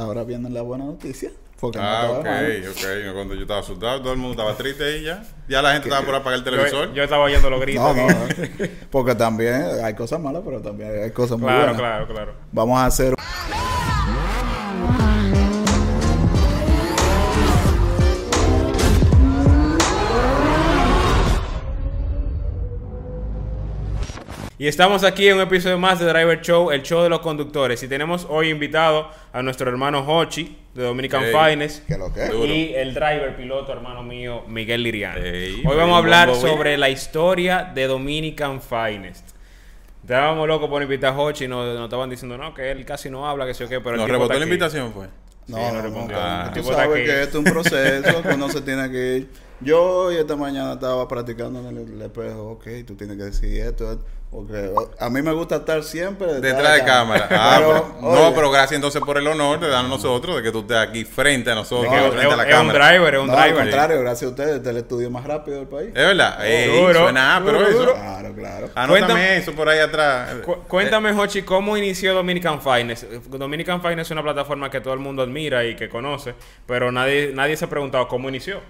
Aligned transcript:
Ahora 0.00 0.24
viene 0.24 0.48
la 0.48 0.62
buena 0.62 0.86
noticia. 0.86 1.30
Porque 1.60 1.78
Ah, 1.78 2.04
no 2.06 2.12
ok, 2.20 2.24
mal. 2.24 2.64
ok. 2.70 3.14
Cuando 3.14 3.34
yo 3.34 3.42
estaba 3.42 3.60
asustado, 3.60 4.00
todo 4.00 4.12
el 4.14 4.18
mundo 4.18 4.32
estaba 4.32 4.56
triste 4.56 4.96
y 4.98 5.02
ya. 5.04 5.22
Ya 5.48 5.60
la 5.60 5.72
gente 5.74 5.88
estaba 5.88 6.04
por 6.06 6.14
apagar 6.14 6.38
el 6.38 6.44
televisor. 6.44 6.88
Yo, 6.88 6.94
yo 6.94 7.02
estaba 7.04 7.24
oyendo 7.24 7.50
los 7.50 7.60
gritos. 7.60 7.94
No, 7.94 7.94
no, 7.94 8.08
aquí. 8.24 8.50
no. 8.58 8.66
Porque 8.90 9.14
también 9.14 9.66
hay 9.84 9.94
cosas 9.94 10.18
malas, 10.18 10.40
pero 10.46 10.62
también 10.62 11.02
hay 11.04 11.10
cosas 11.10 11.38
muy 11.38 11.46
Claro, 11.46 11.58
buenas. 11.74 11.76
claro, 11.78 12.06
claro. 12.08 12.32
Vamos 12.52 12.80
a 12.80 12.86
hacer 12.86 13.14
Y 24.62 24.68
estamos 24.68 25.02
aquí 25.02 25.26
en 25.26 25.34
un 25.34 25.40
episodio 25.40 25.76
más 25.76 25.98
de 25.98 26.06
Driver 26.06 26.40
Show, 26.40 26.70
el 26.70 26.84
show 26.84 27.02
de 27.02 27.08
los 27.08 27.18
conductores. 27.18 27.82
Y 27.82 27.88
tenemos 27.88 28.28
hoy 28.30 28.48
invitado 28.50 29.10
a 29.32 29.42
nuestro 29.42 29.68
hermano 29.68 30.04
Hochi, 30.06 30.56
de 30.72 30.84
Dominican 30.84 31.24
Ey. 31.24 31.32
Finest. 31.34 31.84
que 31.84 31.98
lo 31.98 32.14
que 32.14 32.22
es. 32.26 32.32
Y 32.32 32.72
el 32.72 32.94
driver 32.94 33.34
piloto, 33.36 33.72
hermano 33.72 34.04
mío, 34.04 34.44
Miguel 34.46 34.84
Liriano. 34.84 35.18
Hoy 35.20 35.76
vamos 35.76 35.96
a 35.96 35.98
hablar 35.98 36.28
bombo, 36.28 36.46
sobre 36.46 36.78
la 36.78 36.90
historia 36.90 37.72
de 37.74 37.88
Dominican 37.88 38.62
Finest. 38.62 39.30
Estábamos 40.00 40.46
locos 40.46 40.68
por 40.70 40.80
invitar 40.80 41.12
a 41.12 41.18
Hochi 41.18 41.46
y 41.46 41.48
nos, 41.48 41.74
nos 41.74 41.86
estaban 41.86 42.08
diciendo, 42.08 42.38
no, 42.38 42.54
que 42.54 42.70
él 42.70 42.84
casi 42.84 43.10
no 43.10 43.28
habla, 43.28 43.44
que 43.46 43.54
sé 43.54 43.64
yo 43.64 43.68
qué, 43.68 43.80
pero 43.80 43.96
Nos 43.96 44.06
rebotó 44.08 44.26
está 44.26 44.38
la 44.38 44.44
aquí. 44.44 44.48
invitación, 44.48 44.92
pues. 44.92 45.08
No, 45.48 45.56
Sí, 45.56 45.62
no 45.64 45.68
no, 45.70 45.72
no, 45.74 45.82
respondió. 45.82 46.16
no. 46.16 46.22
Ah. 46.22 46.52
Tú 46.54 46.62
sabes 46.62 47.04
que 47.04 47.22
esto 47.24 47.40
es 47.40 47.44
un 47.46 47.52
proceso 47.52 48.22
que 48.22 48.28
uno 48.28 48.48
se 48.48 48.60
tiene 48.60 48.88
que 48.92 49.16
ir. 49.16 49.28
Yo 49.64 49.82
hoy 49.82 50.16
esta 50.16 50.36
mañana 50.36 50.72
estaba 50.74 51.06
practicando 51.08 51.60
en 51.60 51.66
el, 51.66 51.78
el 51.94 52.02
espejo. 52.02 52.50
Ok, 52.52 52.66
tú 52.86 52.94
tienes 52.94 53.16
que 53.16 53.24
decir 53.24 53.62
esto. 53.62 53.98
Porque 54.30 54.70
a 54.98 55.10
mí 55.10 55.20
me 55.20 55.30
gusta 55.32 55.56
estar 55.56 55.82
siempre 55.84 56.40
Detrás 56.40 56.76
de 56.76 56.84
cámara. 56.84 57.28
Ah, 57.30 57.56
Pero, 57.58 57.94
pero- 58.00 58.14
no, 58.14 58.34
pero 58.34 58.50
gracias 58.50 58.72
entonces 58.76 59.02
por 59.02 59.18
el 59.18 59.26
honor 59.26 59.60
de 59.60 59.68
darnos 59.68 59.90
nosotros 60.02 60.36
de 60.36 60.42
que 60.42 60.50
tú 60.50 60.60
estés 60.60 60.78
aquí 60.78 61.04
frente 61.04 61.50
a 61.50 61.54
nosotros, 61.54 61.92
frente 61.92 62.26
es, 62.28 62.32
a 62.32 62.36
la 62.36 62.42
es 62.44 62.48
un 62.48 62.50
cámara. 62.68 62.88
driver, 62.88 63.14
es 63.14 63.20
un 63.20 63.26
no, 63.26 63.32
al 63.34 63.42
driver. 63.42 63.62
contrario, 63.64 64.00
gracias 64.00 64.22
a 64.22 64.30
ustedes, 64.30 64.56
este 64.56 64.70
es 64.70 64.74
el 64.74 64.76
estudio 64.80 65.10
más 65.10 65.24
rápido 65.24 65.58
del 65.58 65.66
país. 65.68 65.88
Es 65.88 65.94
verdad. 66.06 66.46
Ey, 66.46 66.80
Duro, 66.80 67.00
suena 67.02 67.36
ápero 67.36 67.58
duro, 67.58 67.68
eso. 67.68 67.78
duro. 67.80 67.92
Claro, 67.92 68.34
claro. 68.34 68.70
Anótame 68.74 69.00
Cuéntame- 69.06 69.36
eso 69.36 69.52
por 69.52 69.68
ahí 69.68 69.80
atrás. 69.80 70.34
Cu- 70.46 70.62
cuéntame, 70.66 71.12
Hochi, 71.12 71.42
¿cómo 71.42 71.76
inició 71.76 72.14
Dominican 72.14 72.62
Finest? 72.62 73.04
Dominican 73.28 73.82
Finest 73.82 74.00
es 74.06 74.10
una 74.12 74.22
plataforma 74.22 74.70
que 74.70 74.80
todo 74.80 74.94
el 74.94 75.00
mundo 75.00 75.20
admira 75.22 75.62
y 75.66 75.76
que 75.76 75.90
conoce, 75.90 76.34
pero 76.66 76.90
nadie, 76.90 77.32
nadie 77.34 77.54
se 77.58 77.66
ha 77.66 77.68
preguntado 77.68 78.08
cómo 78.08 78.30
inició. 78.30 78.60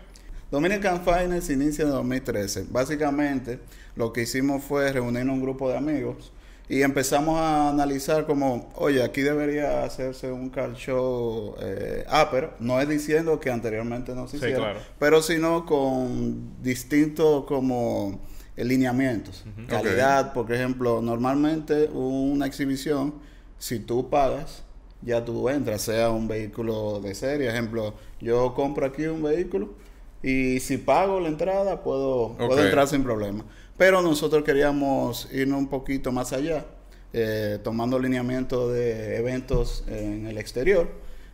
Dominican 0.52 1.02
Finance 1.02 1.50
inicia 1.50 1.84
en 1.84 1.90
2013. 1.92 2.66
Básicamente, 2.68 3.58
lo 3.96 4.12
que 4.12 4.20
hicimos 4.22 4.62
fue 4.62 4.92
reunirnos 4.92 5.34
un 5.36 5.40
grupo 5.40 5.70
de 5.70 5.78
amigos 5.78 6.30
y 6.68 6.82
empezamos 6.82 7.40
a 7.40 7.70
analizar 7.70 8.26
como, 8.26 8.70
oye, 8.76 9.02
aquí 9.02 9.22
debería 9.22 9.82
hacerse 9.82 10.30
un 10.30 10.50
car 10.50 10.74
show 10.74 11.54
eh, 11.58 12.04
upper. 12.06 12.50
No 12.60 12.78
es 12.82 12.86
diciendo 12.86 13.40
que 13.40 13.50
anteriormente 13.50 14.14
no 14.14 14.28
se 14.28 14.32
Sí, 14.38 14.44
hiciera, 14.44 14.58
claro. 14.58 14.80
pero 14.98 15.22
sino 15.22 15.64
con 15.64 16.62
distintos 16.62 17.46
como 17.46 18.20
lineamientos. 18.54 19.44
Calidad, 19.66 20.34
por 20.34 20.52
ejemplo, 20.52 21.00
normalmente 21.00 21.86
una 21.94 22.44
exhibición, 22.44 23.14
si 23.58 23.78
tú 23.80 24.10
pagas, 24.10 24.64
ya 25.00 25.24
tú 25.24 25.48
entras, 25.48 25.80
sea 25.80 26.10
un 26.10 26.28
vehículo 26.28 27.00
de 27.00 27.14
serie. 27.14 27.48
Ejemplo, 27.48 27.94
yo 28.20 28.52
compro 28.52 28.84
aquí 28.84 29.06
un 29.06 29.22
vehículo 29.22 29.80
y 30.22 30.60
si 30.60 30.76
pago 30.78 31.20
la 31.20 31.28
entrada 31.28 31.82
puedo, 31.82 32.34
puedo 32.36 32.62
entrar 32.64 32.86
sin 32.88 33.02
problema. 33.02 33.44
Pero 33.76 34.02
nosotros 34.02 34.44
queríamos 34.44 35.28
irnos 35.32 35.58
un 35.58 35.68
poquito 35.68 36.12
más 36.12 36.32
allá, 36.32 36.66
eh, 37.12 37.58
tomando 37.64 37.98
lineamiento 37.98 38.70
de 38.70 39.16
eventos 39.16 39.84
en 39.88 40.26
el 40.26 40.38
exterior. 40.38 40.88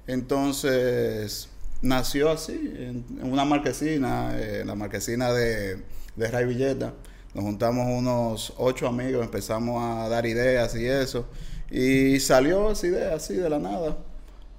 Entonces 0.06 1.48
nació 1.82 2.30
así, 2.30 2.52
en, 2.52 3.04
en 3.20 3.32
una 3.32 3.44
marquesina, 3.44 4.32
eh, 4.38 4.64
la 4.64 4.74
marquesina 4.74 5.32
de, 5.32 5.82
de 6.16 6.28
Ray 6.28 6.46
Villeta. 6.46 6.94
Nos 7.34 7.44
juntamos 7.44 7.86
unos 7.86 8.54
ocho 8.56 8.88
amigos, 8.88 9.22
empezamos 9.22 9.82
a 9.82 10.08
dar 10.08 10.24
ideas 10.24 10.74
y 10.74 10.86
eso. 10.86 11.26
Y 11.70 12.18
salió 12.20 12.70
esa 12.70 12.86
idea 12.86 13.14
así 13.14 13.34
de 13.34 13.50
la 13.50 13.58
nada. 13.58 13.98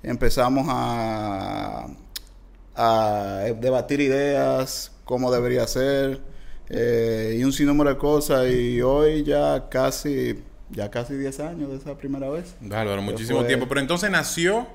Empezamos 0.03 0.67
a, 0.69 1.87
a 2.81 3.43
debatir 3.59 3.99
ideas, 3.99 4.91
cómo 5.03 5.31
debería 5.31 5.67
ser, 5.67 6.21
eh, 6.69 7.35
y 7.39 7.43
un 7.43 7.51
sinnúmero 7.51 7.89
de 7.89 7.97
cosas. 7.97 8.49
Y 8.49 8.81
hoy 8.81 9.23
ya 9.23 9.67
casi, 9.69 10.41
ya 10.69 10.89
casi 10.89 11.15
10 11.15 11.39
años 11.41 11.69
de 11.71 11.77
esa 11.77 11.97
primera 11.97 12.29
vez. 12.29 12.55
Bárbaro, 12.61 13.01
muchísimo 13.01 13.39
fue- 13.39 13.47
tiempo. 13.47 13.67
Pero 13.67 13.81
entonces 13.81 14.09
nació 14.09 14.67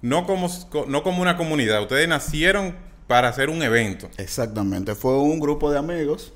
no 0.00 0.26
como, 0.26 0.48
no 0.88 1.02
como 1.02 1.20
una 1.22 1.36
comunidad. 1.36 1.82
Ustedes 1.82 2.08
nacieron 2.08 2.74
para 3.06 3.28
hacer 3.28 3.50
un 3.50 3.62
evento. 3.62 4.08
Exactamente, 4.16 4.94
fue 4.94 5.18
un 5.18 5.38
grupo 5.40 5.70
de 5.70 5.78
amigos 5.78 6.32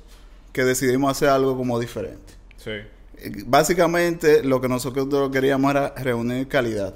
que 0.53 0.63
decidimos 0.63 1.11
hacer 1.11 1.29
algo 1.29 1.57
como 1.57 1.79
diferente. 1.79 2.33
Sí. 2.57 2.71
Eh, 2.71 3.31
Básicamente 3.45 4.43
lo 4.43 4.61
que 4.61 4.67
nosotros 4.67 5.29
queríamos 5.31 5.71
era 5.71 5.93
reunir 5.97 6.47
calidad, 6.47 6.93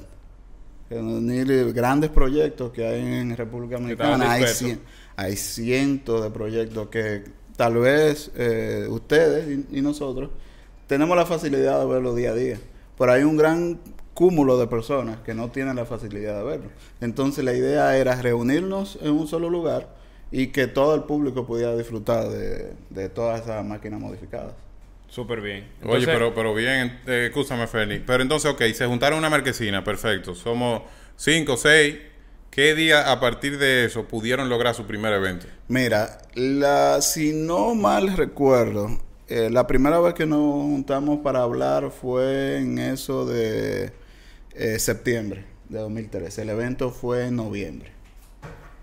grandes 1.73 2.09
proyectos 2.09 2.71
que 2.71 2.85
hay 2.85 3.01
en 3.01 3.35
República 3.35 3.75
Dominicana. 3.75 4.31
Hay, 4.31 4.41
cien- 4.65 4.79
hay 5.15 5.35
cientos 5.35 6.23
de 6.23 6.29
proyectos 6.31 6.87
que 6.89 7.23
tal 7.55 7.75
vez 7.77 8.31
eh, 8.35 8.87
ustedes 8.89 9.65
y, 9.71 9.79
y 9.79 9.81
nosotros 9.81 10.29
tenemos 10.87 11.15
la 11.15 11.25
facilidad 11.25 11.79
de 11.79 11.85
verlo 11.85 12.15
día 12.15 12.31
a 12.31 12.35
día, 12.35 12.59
pero 12.97 13.11
hay 13.13 13.23
un 13.23 13.37
gran 13.37 13.79
cúmulo 14.13 14.57
de 14.59 14.67
personas 14.67 15.17
que 15.25 15.33
no 15.33 15.49
tienen 15.49 15.75
la 15.75 15.85
facilidad 15.85 16.37
de 16.37 16.43
verlo. 16.43 16.69
Entonces 17.01 17.43
la 17.43 17.53
idea 17.53 17.97
era 17.97 18.21
reunirnos 18.21 18.99
en 19.01 19.11
un 19.11 19.27
solo 19.27 19.49
lugar 19.49 19.95
y 20.31 20.47
que 20.47 20.67
todo 20.67 20.95
el 20.95 21.03
público 21.03 21.45
pudiera 21.45 21.75
disfrutar 21.75 22.29
de, 22.29 22.73
de 22.89 23.09
todas 23.09 23.41
esas 23.41 23.65
máquinas 23.65 23.99
modificadas. 23.99 24.53
Súper 25.13 25.41
bien. 25.41 25.67
Oye, 25.85 26.07
pero, 26.07 26.33
pero 26.33 26.55
bien, 26.55 26.99
eh, 27.05 27.27
escúchame, 27.27 27.67
Ferni. 27.67 27.99
Pero 27.99 28.23
entonces, 28.23 28.49
ok, 28.51 28.63
se 28.73 28.87
juntaron 28.87 29.19
una 29.19 29.29
marquesina, 29.29 29.83
perfecto. 29.83 30.33
Somos 30.33 30.81
cinco, 31.15 31.55
seis. 31.55 31.97
¿Qué 32.49 32.73
día 32.73 33.11
a 33.11 33.19
partir 33.19 33.59
de 33.59 33.85
eso 33.85 34.07
pudieron 34.07 34.49
lograr 34.49 34.73
su 34.73 34.87
primer 34.87 35.13
evento? 35.13 35.45
Mira, 35.67 36.17
la, 36.33 36.99
si 37.03 37.31
no 37.31 37.75
mal 37.75 38.17
recuerdo, 38.17 38.97
eh, 39.27 39.51
la 39.51 39.67
primera 39.67 39.99
vez 39.99 40.15
que 40.15 40.25
nos 40.25 40.39
juntamos 40.39 41.19
para 41.19 41.43
hablar 41.43 41.91
fue 41.91 42.57
en 42.57 42.79
eso 42.79 43.27
de 43.27 43.93
eh, 44.55 44.79
septiembre 44.79 45.45
de 45.69 45.77
2013. 45.77 46.41
El 46.41 46.49
evento 46.49 46.89
fue 46.89 47.27
en 47.27 47.35
noviembre. 47.35 47.91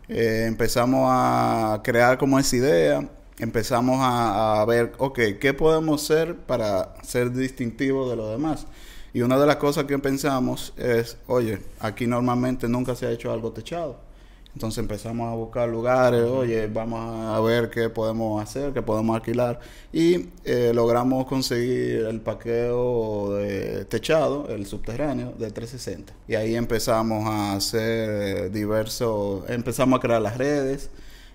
Eh, 0.09 0.45
empezamos 0.47 1.09
a 1.11 1.81
crear 1.83 2.19
como 2.19 2.39
esa 2.39 2.55
idea, 2.55 3.09
empezamos 3.41 3.99
a, 4.01 4.61
a 4.61 4.65
ver, 4.65 4.93
ok, 4.99 5.19
¿qué 5.41 5.55
podemos 5.55 6.03
hacer 6.03 6.37
para 6.37 6.95
ser 7.03 7.33
distintivos 7.33 8.11
de 8.11 8.17
los 8.17 8.31
demás? 8.31 8.67
Y 9.13 9.23
una 9.23 9.39
de 9.39 9.47
las 9.47 9.57
cosas 9.57 9.85
que 9.85 9.99
pensamos 9.99 10.73
es, 10.77 11.17
oye, 11.27 11.59
aquí 11.81 12.07
normalmente 12.07 12.69
nunca 12.69 12.95
se 12.95 13.07
ha 13.07 13.11
hecho 13.11 13.33
algo 13.33 13.53
techado. 13.53 14.11
Entonces 14.55 14.79
empezamos 14.79 15.33
a 15.33 15.37
buscar 15.37 15.69
lugares, 15.69 16.23
oye, 16.23 16.67
vamos 16.67 17.01
a 17.29 17.41
ver 17.41 17.71
qué 17.71 17.89
podemos 17.89 18.43
hacer, 18.43 18.73
qué 18.73 18.83
podemos 18.83 19.15
alquilar. 19.15 19.61
Y 19.93 20.27
eh, 20.45 20.73
logramos 20.75 21.27
conseguir 21.27 22.07
el 22.07 22.21
paqueo 22.21 23.35
de 23.35 23.85
techado, 23.85 24.49
el 24.49 24.67
subterráneo, 24.67 25.33
de 25.39 25.51
360. 25.51 26.13
Y 26.27 26.35
ahí 26.35 26.57
empezamos 26.57 27.27
a 27.27 27.55
hacer 27.55 28.51
diversos, 28.51 29.49
empezamos 29.49 29.99
a 29.99 30.01
crear 30.03 30.21
las 30.21 30.37
redes, 30.37 30.91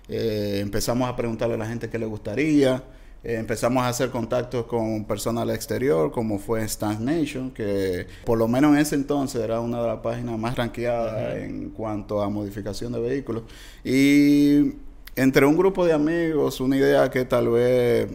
eh, 0.08 0.58
empezamos 0.62 1.08
a 1.08 1.16
preguntarle 1.16 1.54
a 1.54 1.58
la 1.58 1.66
gente 1.66 1.88
qué 1.90 1.98
le 1.98 2.06
gustaría. 2.06 2.82
Eh, 3.24 3.34
empezamos 3.36 3.82
a 3.82 3.88
hacer 3.88 4.10
contactos 4.10 4.66
con 4.66 5.04
personas 5.04 5.42
al 5.42 5.50
exterior, 5.50 6.12
como 6.12 6.38
fue 6.38 6.62
Stance 6.68 7.02
Nation, 7.02 7.50
que 7.50 8.06
por 8.24 8.38
lo 8.38 8.46
menos 8.46 8.72
en 8.74 8.78
ese 8.78 8.94
entonces 8.94 9.42
era 9.42 9.60
una 9.60 9.80
de 9.82 9.88
las 9.88 9.98
páginas 9.98 10.38
más 10.38 10.54
ranqueadas 10.56 11.36
en 11.38 11.70
cuanto 11.70 12.22
a 12.22 12.28
modificación 12.28 12.92
de 12.92 13.00
vehículos. 13.00 13.42
Y 13.84 14.74
entre 15.16 15.44
un 15.46 15.56
grupo 15.56 15.84
de 15.84 15.92
amigos, 15.94 16.60
una 16.60 16.76
idea 16.76 17.10
que 17.10 17.24
tal 17.24 17.48
vez 17.48 18.06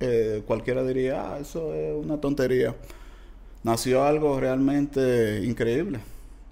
eh, 0.00 0.42
cualquiera 0.46 0.82
diría, 0.84 1.34
ah, 1.34 1.38
eso 1.40 1.74
es 1.74 1.92
una 1.94 2.18
tontería, 2.20 2.74
nació 3.64 4.04
algo 4.04 4.40
realmente 4.40 5.42
increíble. 5.44 5.98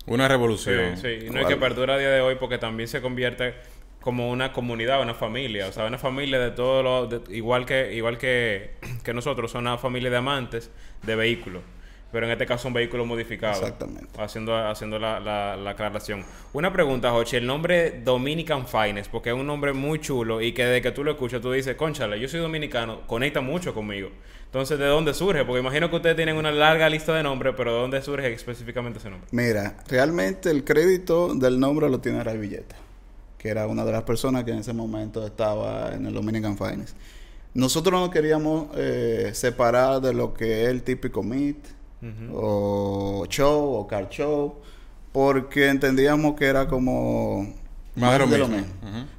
Una 0.07 0.25
Sí, 0.27 0.29
revolución. 0.31 0.97
sí. 0.97 1.09
Y 1.27 1.31
no 1.31 1.41
es 1.41 1.47
que 1.47 1.57
perdura 1.57 1.95
a 1.95 1.99
día 1.99 2.11
de 2.11 2.21
hoy 2.21 2.35
porque 2.39 2.59
también 2.59 2.89
se 2.89 3.01
convierte 3.01 3.55
como 4.01 4.31
una 4.31 4.53
comunidad, 4.53 5.03
una 5.03 5.15
familia. 5.15 5.67
O 5.69 5.73
sea, 5.73 5.85
una 5.87 5.99
familia 5.99 6.39
de 6.39 6.51
todos 6.53 6.83
los... 6.85 7.11
de- 7.29 7.37
igual 7.37 7.67
que 7.67 7.93
igual 7.95 8.19
que, 8.19 8.71
que 9.05 9.13
nosotros, 9.15 9.51
son 9.51 9.63
una 9.63 9.79
familia 9.79 10.11
de 10.11 10.17
amantes 10.17 10.71
de 11.03 11.17
vehículos. 11.17 11.63
pero 12.13 12.27
en 12.27 12.33
este 12.33 12.45
caso 12.47 12.67
un 12.69 12.75
vehículo 12.75 13.05
modificado. 13.07 13.61
Exactamente. 13.61 14.09
Haciendo, 14.21 14.57
haciendo 14.57 14.99
la, 14.99 15.21
la, 15.21 15.57
la 15.57 15.71
aclaración. 15.71 16.25
Una 16.53 16.73
pregunta, 16.73 17.11
Jochi, 17.11 17.37
el 17.37 17.47
nombre 17.47 18.01
Dominican 18.05 18.67
Finest, 18.67 19.11
porque 19.11 19.31
es 19.31 19.35
un 19.37 19.47
nombre 19.47 19.73
muy 19.73 20.01
chulo 20.01 20.41
y 20.41 20.53
que 20.53 20.65
desde 20.65 20.83
que 20.83 20.91
tú 20.93 21.05
lo 21.05 21.13
escuchas 21.13 21.41
tú 21.41 21.53
dices, 21.53 21.77
conchale, 21.77 22.19
yo 22.19 22.27
soy 22.29 22.41
dominicano, 22.41 23.07
conecta 23.07 23.41
mucho 23.41 23.73
conmigo. 23.75 24.11
Entonces, 24.47 24.81
¿de 24.81 24.87
dónde 24.87 25.15
surge? 25.15 25.45
Porque 25.45 25.61
imagino 25.61 25.89
que 25.91 25.97
ustedes 25.97 26.17
tienen 26.17 26.35
una 26.37 26.51
larga 26.51 26.89
lista 26.89 27.15
de 27.15 27.23
nombres, 27.23 27.55
pero 27.57 27.73
¿de 27.73 27.81
dónde 27.83 28.03
surge 28.03 28.33
específicamente 28.33 28.99
ese 28.99 29.09
nombre? 29.11 29.29
Mira, 29.31 29.77
realmente 29.89 30.51
el 30.51 30.65
crédito 30.65 31.33
del 31.37 31.61
nombre 31.61 31.89
lo 31.89 32.01
tiene 32.01 32.25
Ray 32.25 32.39
Villeta, 32.39 32.75
que 33.41 33.49
era 33.49 33.67
una 33.67 33.87
de 33.87 33.93
las 33.93 34.03
personas 34.03 34.45
que 34.45 34.51
en 34.51 34.59
ese 34.59 34.75
momento 34.75 35.27
estaba 35.27 35.95
en 35.95 36.05
el 36.05 36.13
Dominican 36.13 36.59
Finance. 36.59 36.93
Nosotros 37.55 37.99
no 37.99 38.11
queríamos 38.11 38.67
eh, 38.77 39.31
separar 39.33 40.03
de 40.03 40.13
lo 40.13 40.35
que 40.35 40.65
es 40.65 40.69
el 40.69 40.83
típico 40.83 41.23
meet, 41.23 41.57
o 42.35 43.25
show, 43.31 43.77
o 43.77 43.87
car 43.87 44.11
show, 44.11 44.57
porque 45.11 45.69
entendíamos 45.69 46.35
que 46.35 46.45
era 46.45 46.69
como 46.69 47.51
Más 47.97 48.19
de 48.19 48.39
lo 48.39 48.47
mismo. 48.47 48.67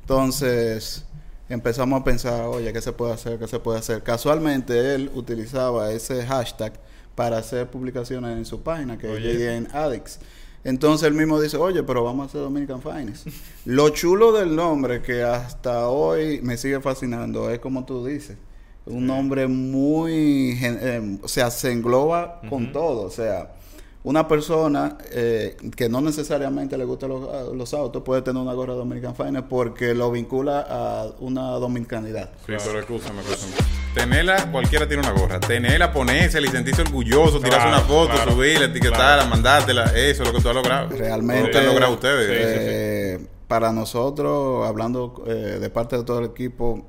Entonces 0.02 1.04
empezamos 1.50 2.00
a 2.00 2.04
pensar, 2.04 2.44
oye, 2.46 2.72
¿qué 2.72 2.82
se 2.82 2.92
puede 2.92 3.14
hacer? 3.14 3.40
¿Qué 3.40 3.48
se 3.48 3.58
puede 3.58 3.80
hacer? 3.80 4.04
Casualmente 4.04 4.94
él 4.94 5.10
utilizaba 5.16 5.92
ese 5.92 6.24
hashtag 6.28 6.74
para 7.16 7.40
hacer 7.40 7.72
publicaciones 7.72 8.38
en 8.38 8.46
su 8.46 8.62
página, 8.62 9.00
que 9.00 9.08
Oye. 9.08 9.32
es 9.32 9.42
en 9.42 9.68
Addicts. 9.76 10.20
Entonces 10.64 11.08
él 11.08 11.14
mismo 11.14 11.42
dice, 11.42 11.58
oye, 11.58 11.84
pero 11.84 12.04
vamos 12.04 12.24
a 12.24 12.30
hacer 12.30 12.42
Dominican 12.42 12.82
Finance. 12.82 13.32
Lo 13.66 13.90
chulo 13.90 14.32
del 14.32 14.56
nombre 14.56 15.02
que 15.02 15.24
hasta 15.24 15.88
hoy 15.90 16.40
me 16.42 16.58
sigue 16.58 16.80
fascinando 16.82 17.50
es 17.50 17.60
como 17.60 17.86
tú 17.86 18.06
dices. 18.06 18.38
Un 18.86 19.06
nombre 19.08 19.48
muy... 19.48 20.58
eh, 20.62 21.20
o 21.22 21.28
sea, 21.28 21.52
se 21.52 21.72
engloba 21.72 22.42
con 22.50 22.72
todo. 22.72 23.04
O 23.04 23.10
sea, 23.10 23.54
una 24.04 24.28
persona 24.28 24.98
eh, 25.12 25.56
que 25.76 25.88
no 25.88 26.02
necesariamente 26.02 26.78
le 26.78 26.86
gusta 26.86 27.08
los, 27.08 27.30
a- 27.30 27.44
los 27.56 27.74
autos 27.74 28.02
puede 28.04 28.22
tener 28.24 28.42
una 28.42 28.54
gorra 28.54 28.74
Dominican 28.74 29.16
Finance 29.16 29.44
porque 29.50 29.94
lo 29.94 30.10
vincula 30.12 30.66
a 30.70 31.06
una 31.20 31.52
dominicanidad. 31.52 32.32
Sí, 32.48 32.54
pero 32.66 32.80
escúchame, 32.80 33.22
escúchame. 33.22 33.54
Tenerla, 33.94 34.50
cualquiera 34.52 34.88
tiene 34.88 35.04
una 35.04 35.12
gorra. 35.12 35.40
Tenerla, 35.40 35.92
ponerse 35.92 36.42
y 36.42 36.48
sentirse 36.48 36.82
orgulloso, 36.82 37.40
tirarse 37.40 37.68
Claro, 37.68 37.78
una 37.78 37.80
foto, 37.82 38.14
claro, 38.14 38.32
subirla, 38.32 38.66
etiquetarla, 38.66 39.16
claro. 39.16 39.30
mandártela. 39.30 39.84
Eso 39.96 40.24
es 40.24 40.30
lo 40.30 40.34
que 40.34 40.42
tú 40.42 40.50
has 40.50 40.56
logrado. 40.56 40.90
Realmente, 40.90 41.44
Lo 41.48 41.52
que 41.52 41.58
han 41.58 41.66
logrado 41.66 41.94
ustedes. 41.94 42.28
Sí, 42.28 42.34
sí, 42.38 42.60
sí. 42.60 42.60
eh, 42.60 43.28
para 43.50 43.74
nosotros, 43.74 44.66
hablando 44.66 45.24
eh, 45.28 45.58
de 45.60 45.70
parte 45.70 45.98
de 45.98 46.04
todo 46.06 46.20
el 46.20 46.26
equipo, 46.28 46.86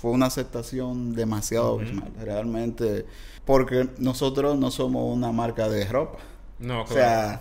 fue 0.00 0.10
una 0.10 0.26
aceptación 0.26 1.14
demasiado 1.14 1.74
abismal. 1.78 2.10
Realmente, 2.20 3.04
porque 3.44 3.88
nosotros 3.98 4.56
no 4.58 4.70
somos 4.70 5.14
una 5.14 5.32
marca 5.32 5.68
de 5.68 5.84
ropa. 5.84 6.18
No, 6.62 6.82
O 6.82 6.84
claro. 6.86 7.00
sea, 7.00 7.40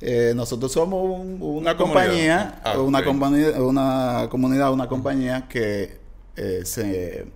eh, 0.00 0.32
nosotros 0.34 0.72
somos 0.72 1.04
un- 1.20 1.38
una, 1.40 1.76
compañía, 1.76 2.60
Ah, 2.64 2.78
una, 2.80 3.04
compañía 3.04 3.62
una 3.62 4.26
comunidad, 4.30 4.72
una 4.72 4.88
compañía 4.88 5.46
que 5.48 6.00
eh, 6.36 6.62
se 6.64 7.26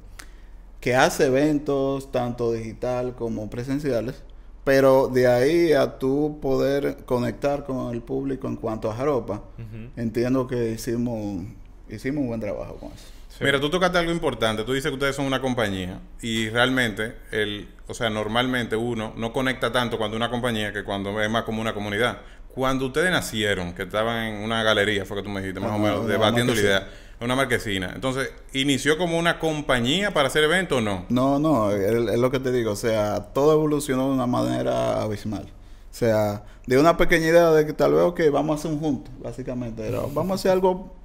que 0.80 0.94
hace 0.94 1.26
eventos 1.26 2.12
tanto 2.12 2.52
digital 2.52 3.14
como 3.16 3.50
presenciales, 3.50 4.22
pero 4.64 5.08
de 5.08 5.26
ahí 5.26 5.72
a 5.72 5.98
tú 5.98 6.38
poder 6.40 7.04
conectar 7.04 7.64
con 7.64 7.92
el 7.94 8.02
público 8.02 8.46
en 8.48 8.56
cuanto 8.56 8.90
a 8.90 8.96
ropa, 9.04 9.42
Ujú. 9.58 9.90
entiendo 9.96 10.46
que 10.46 10.70
hicimos 10.72 11.44
hicimos 11.88 12.22
un 12.22 12.28
buen 12.28 12.40
trabajo 12.40 12.74
con 12.76 12.90
eso. 12.92 13.06
Sí. 13.38 13.44
Mira, 13.44 13.60
tú 13.60 13.68
tocaste 13.68 13.98
algo 13.98 14.12
importante. 14.12 14.64
Tú 14.64 14.72
dices 14.72 14.90
que 14.90 14.94
ustedes 14.94 15.14
son 15.14 15.26
una 15.26 15.42
compañía 15.42 16.00
y 16.22 16.48
realmente, 16.48 17.16
el, 17.32 17.68
o 17.86 17.92
sea, 17.92 18.08
normalmente 18.08 18.76
uno 18.76 19.12
no 19.16 19.32
conecta 19.32 19.70
tanto 19.70 19.98
cuando 19.98 20.16
una 20.16 20.30
compañía 20.30 20.72
que 20.72 20.84
cuando 20.84 21.20
es 21.20 21.30
más 21.30 21.42
como 21.42 21.60
una 21.60 21.74
comunidad. 21.74 22.20
Cuando 22.48 22.86
ustedes 22.86 23.10
nacieron, 23.10 23.74
que 23.74 23.82
estaban 23.82 24.28
en 24.28 24.42
una 24.42 24.62
galería, 24.62 25.04
fue 25.04 25.18
que 25.18 25.22
tú 25.22 25.28
me 25.28 25.40
dijiste, 25.40 25.60
más 25.60 25.72
o 25.72 25.78
menos, 25.78 26.06
debatiendo 26.06 26.54
la 26.54 26.60
idea, 26.60 26.88
una 27.20 27.36
marquesina. 27.36 27.92
Entonces, 27.94 28.30
¿inició 28.54 28.96
como 28.96 29.18
una 29.18 29.38
compañía 29.38 30.12
para 30.14 30.28
hacer 30.28 30.44
eventos 30.44 30.78
o 30.78 30.80
no? 30.80 31.04
No, 31.10 31.38
no, 31.38 31.70
es, 31.72 32.18
lo 32.18 32.30
que 32.30 32.40
te 32.40 32.50
digo, 32.52 32.72
o 32.72 32.76
sea, 32.76 33.20
todo 33.34 33.52
evolucionó 33.52 34.08
de 34.08 34.14
una 34.14 34.26
manera 34.26 35.02
abismal. 35.02 35.42
O 35.42 35.98
sea, 35.98 36.44
de 36.66 36.78
una 36.78 36.96
pequeña 36.96 37.26
idea 37.26 37.50
de 37.50 37.66
que 37.66 37.74
tal 37.74 37.92
vez, 37.92 38.02
ok, 38.02 38.20
vamos 38.32 38.56
a 38.56 38.58
hacer 38.58 38.70
un 38.70 38.80
junto, 38.80 39.10
básicamente. 39.18 39.90
Vamos 40.14 40.30
a 40.30 40.34
hacer 40.36 40.52
algo 40.52 40.95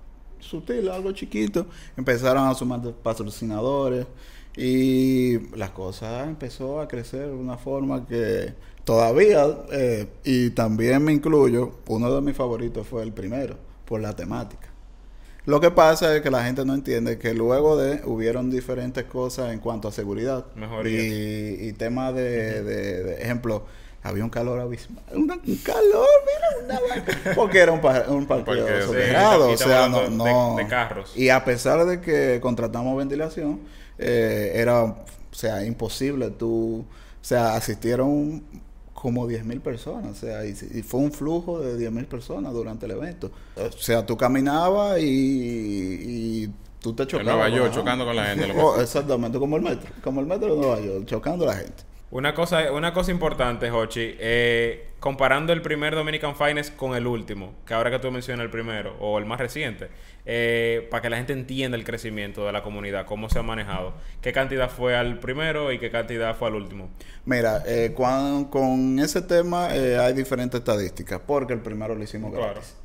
sutil, 0.42 0.90
algo 0.90 1.12
chiquito. 1.14 1.68
Empezaron 1.98 2.48
a 2.48 2.54
sumar 2.54 2.82
patrocinadores 3.04 4.06
y 4.58 5.40
las 5.56 5.70
cosas 5.72 6.28
empezó 6.28 6.82
a 6.82 6.88
crecer 6.88 7.28
de 7.28 7.34
una 7.34 7.58
forma 7.58 8.06
que 8.06 8.54
todavía, 8.84 9.46
eh, 9.72 10.08
y 10.26 10.50
también 10.52 11.04
me 11.04 11.14
incluyo, 11.14 11.72
uno 11.88 12.14
de 12.14 12.22
mis 12.22 12.36
favoritos 12.36 12.86
fue 12.88 13.04
el 13.04 13.14
primero, 13.14 13.56
por 13.86 14.02
la 14.02 14.16
temática. 14.16 14.68
Lo 15.46 15.60
que 15.60 15.72
pasa 15.72 16.16
es 16.16 16.22
que 16.22 16.30
la 16.30 16.44
gente 16.44 16.64
no 16.66 16.76
entiende 16.76 17.18
que 17.18 17.34
luego 17.34 17.76
de 17.76 18.02
hubieron 18.06 18.52
diferentes 18.52 19.06
cosas 19.06 19.52
en 19.54 19.60
cuanto 19.60 19.88
a 19.88 19.92
seguridad 19.92 20.46
Mejorías. 20.56 21.04
y, 21.04 21.68
y 21.70 21.74
temas 21.74 22.14
de, 22.14 22.62
de- 22.62 23.04
de 23.04 23.22
ejemplo 23.24 23.64
había 24.04 24.24
un 24.24 24.30
calor 24.30 24.60
abismal 24.60 25.04
un 25.14 25.28
calor 25.64 26.08
mira 26.66 26.80
una 26.80 27.34
porque 27.36 27.60
era 27.60 27.72
un, 27.72 27.82
pa- 27.82 28.06
un 28.08 28.26
parqueo 28.26 28.88
soterrado 28.88 29.50
o 29.52 29.58
sea 29.58 29.88
no, 29.90 30.02
de- 30.02 30.10
no 30.10 30.56
de 30.58 30.68
carros. 30.68 31.14
y 31.16 31.30
a 31.30 31.44
pesar 31.46 31.86
de 31.86 32.02
que 32.02 32.40
contratamos 32.42 32.98
ventilación 32.98 33.60
eh, 34.00 34.54
era 34.56 34.84
o 34.84 34.96
sea 35.32 35.64
imposible 35.66 36.32
tú 36.32 36.80
o 36.80 37.24
sea 37.24 37.56
asistieron 37.56 38.44
como 38.94 39.28
10.000 39.28 39.62
personas, 39.62 40.12
o 40.12 40.14
sea, 40.28 40.46
y, 40.46 40.50
y 40.52 40.84
fue 40.84 41.00
un 41.00 41.12
flujo 41.12 41.60
de 41.60 41.76
10.000 41.90 42.06
personas 42.06 42.54
durante 42.54 42.86
el 42.86 42.92
evento. 42.92 43.32
O 43.56 43.72
sea, 43.72 44.06
tú 44.06 44.16
caminabas 44.16 45.00
y, 45.00 45.06
y 46.46 46.52
tú 46.80 46.94
te 46.94 47.02
En 47.04 47.10
chocabas. 47.10 47.34
Nueva 47.34 47.50
York, 47.50 47.74
chocando 47.74 48.06
con 48.06 48.16
la 48.16 48.26
gente. 48.26 48.48
lo 48.48 48.54
que 48.54 48.60
Oh, 48.60 48.80
exactamente, 48.80 49.40
como 49.40 49.56
el 49.56 49.64
metro, 49.64 49.90
como 50.04 50.20
el 50.22 50.28
metro 50.28 50.54
de 50.54 50.62
Nueva 50.62 50.80
York, 50.82 51.06
chocando 51.08 51.46
a 51.46 51.48
la 51.48 51.56
gente. 51.56 51.84
Una 52.12 52.34
cosa, 52.34 52.74
una 52.74 52.94
cosa 52.94 53.10
importante, 53.10 53.72
Hochi, 53.72 54.18
eh, 54.20 54.90
comparando 55.00 55.54
el 55.54 55.62
primer 55.62 55.96
Dominican 55.96 56.36
Finest 56.36 56.76
con 56.76 56.94
el 56.94 57.08
último, 57.08 57.56
que 57.66 57.74
ahora 57.74 57.90
que 57.90 58.00
tú 58.00 58.12
mencionas 58.12 58.44
el 58.44 58.52
primero, 58.52 58.98
o 59.00 59.18
el 59.18 59.26
más 59.26 59.40
reciente, 59.40 59.88
eh, 60.26 60.90
para 60.92 61.02
que 61.04 61.10
la 61.10 61.16
gente 61.16 61.32
entienda 61.32 61.78
el 61.78 61.86
crecimiento 61.86 62.46
de 62.46 62.52
la 62.52 62.64
comunidad, 62.64 63.06
cómo 63.06 63.30
se 63.30 63.40
ha 63.40 63.44
manejado, 63.44 63.94
qué 64.22 64.34
cantidad 64.34 64.70
fue 64.70 64.98
al 64.98 65.20
primero 65.20 65.72
y 65.72 65.80
qué 65.80 65.90
cantidad 65.90 66.36
fue 66.36 66.50
al 66.50 66.56
último. 66.56 66.90
Mira, 67.24 67.64
eh, 67.66 67.94
con 67.96 69.00
ese 69.00 69.22
tema 69.22 69.74
eh, 69.74 69.98
hay 69.98 70.12
diferentes 70.12 70.60
estadísticas, 70.60 71.22
porque 71.26 71.54
el 71.54 71.62
primero 71.62 71.96
lo 71.96 72.04
hicimos 72.04 72.34
gratis. 72.34 72.54
claro. 72.54 72.81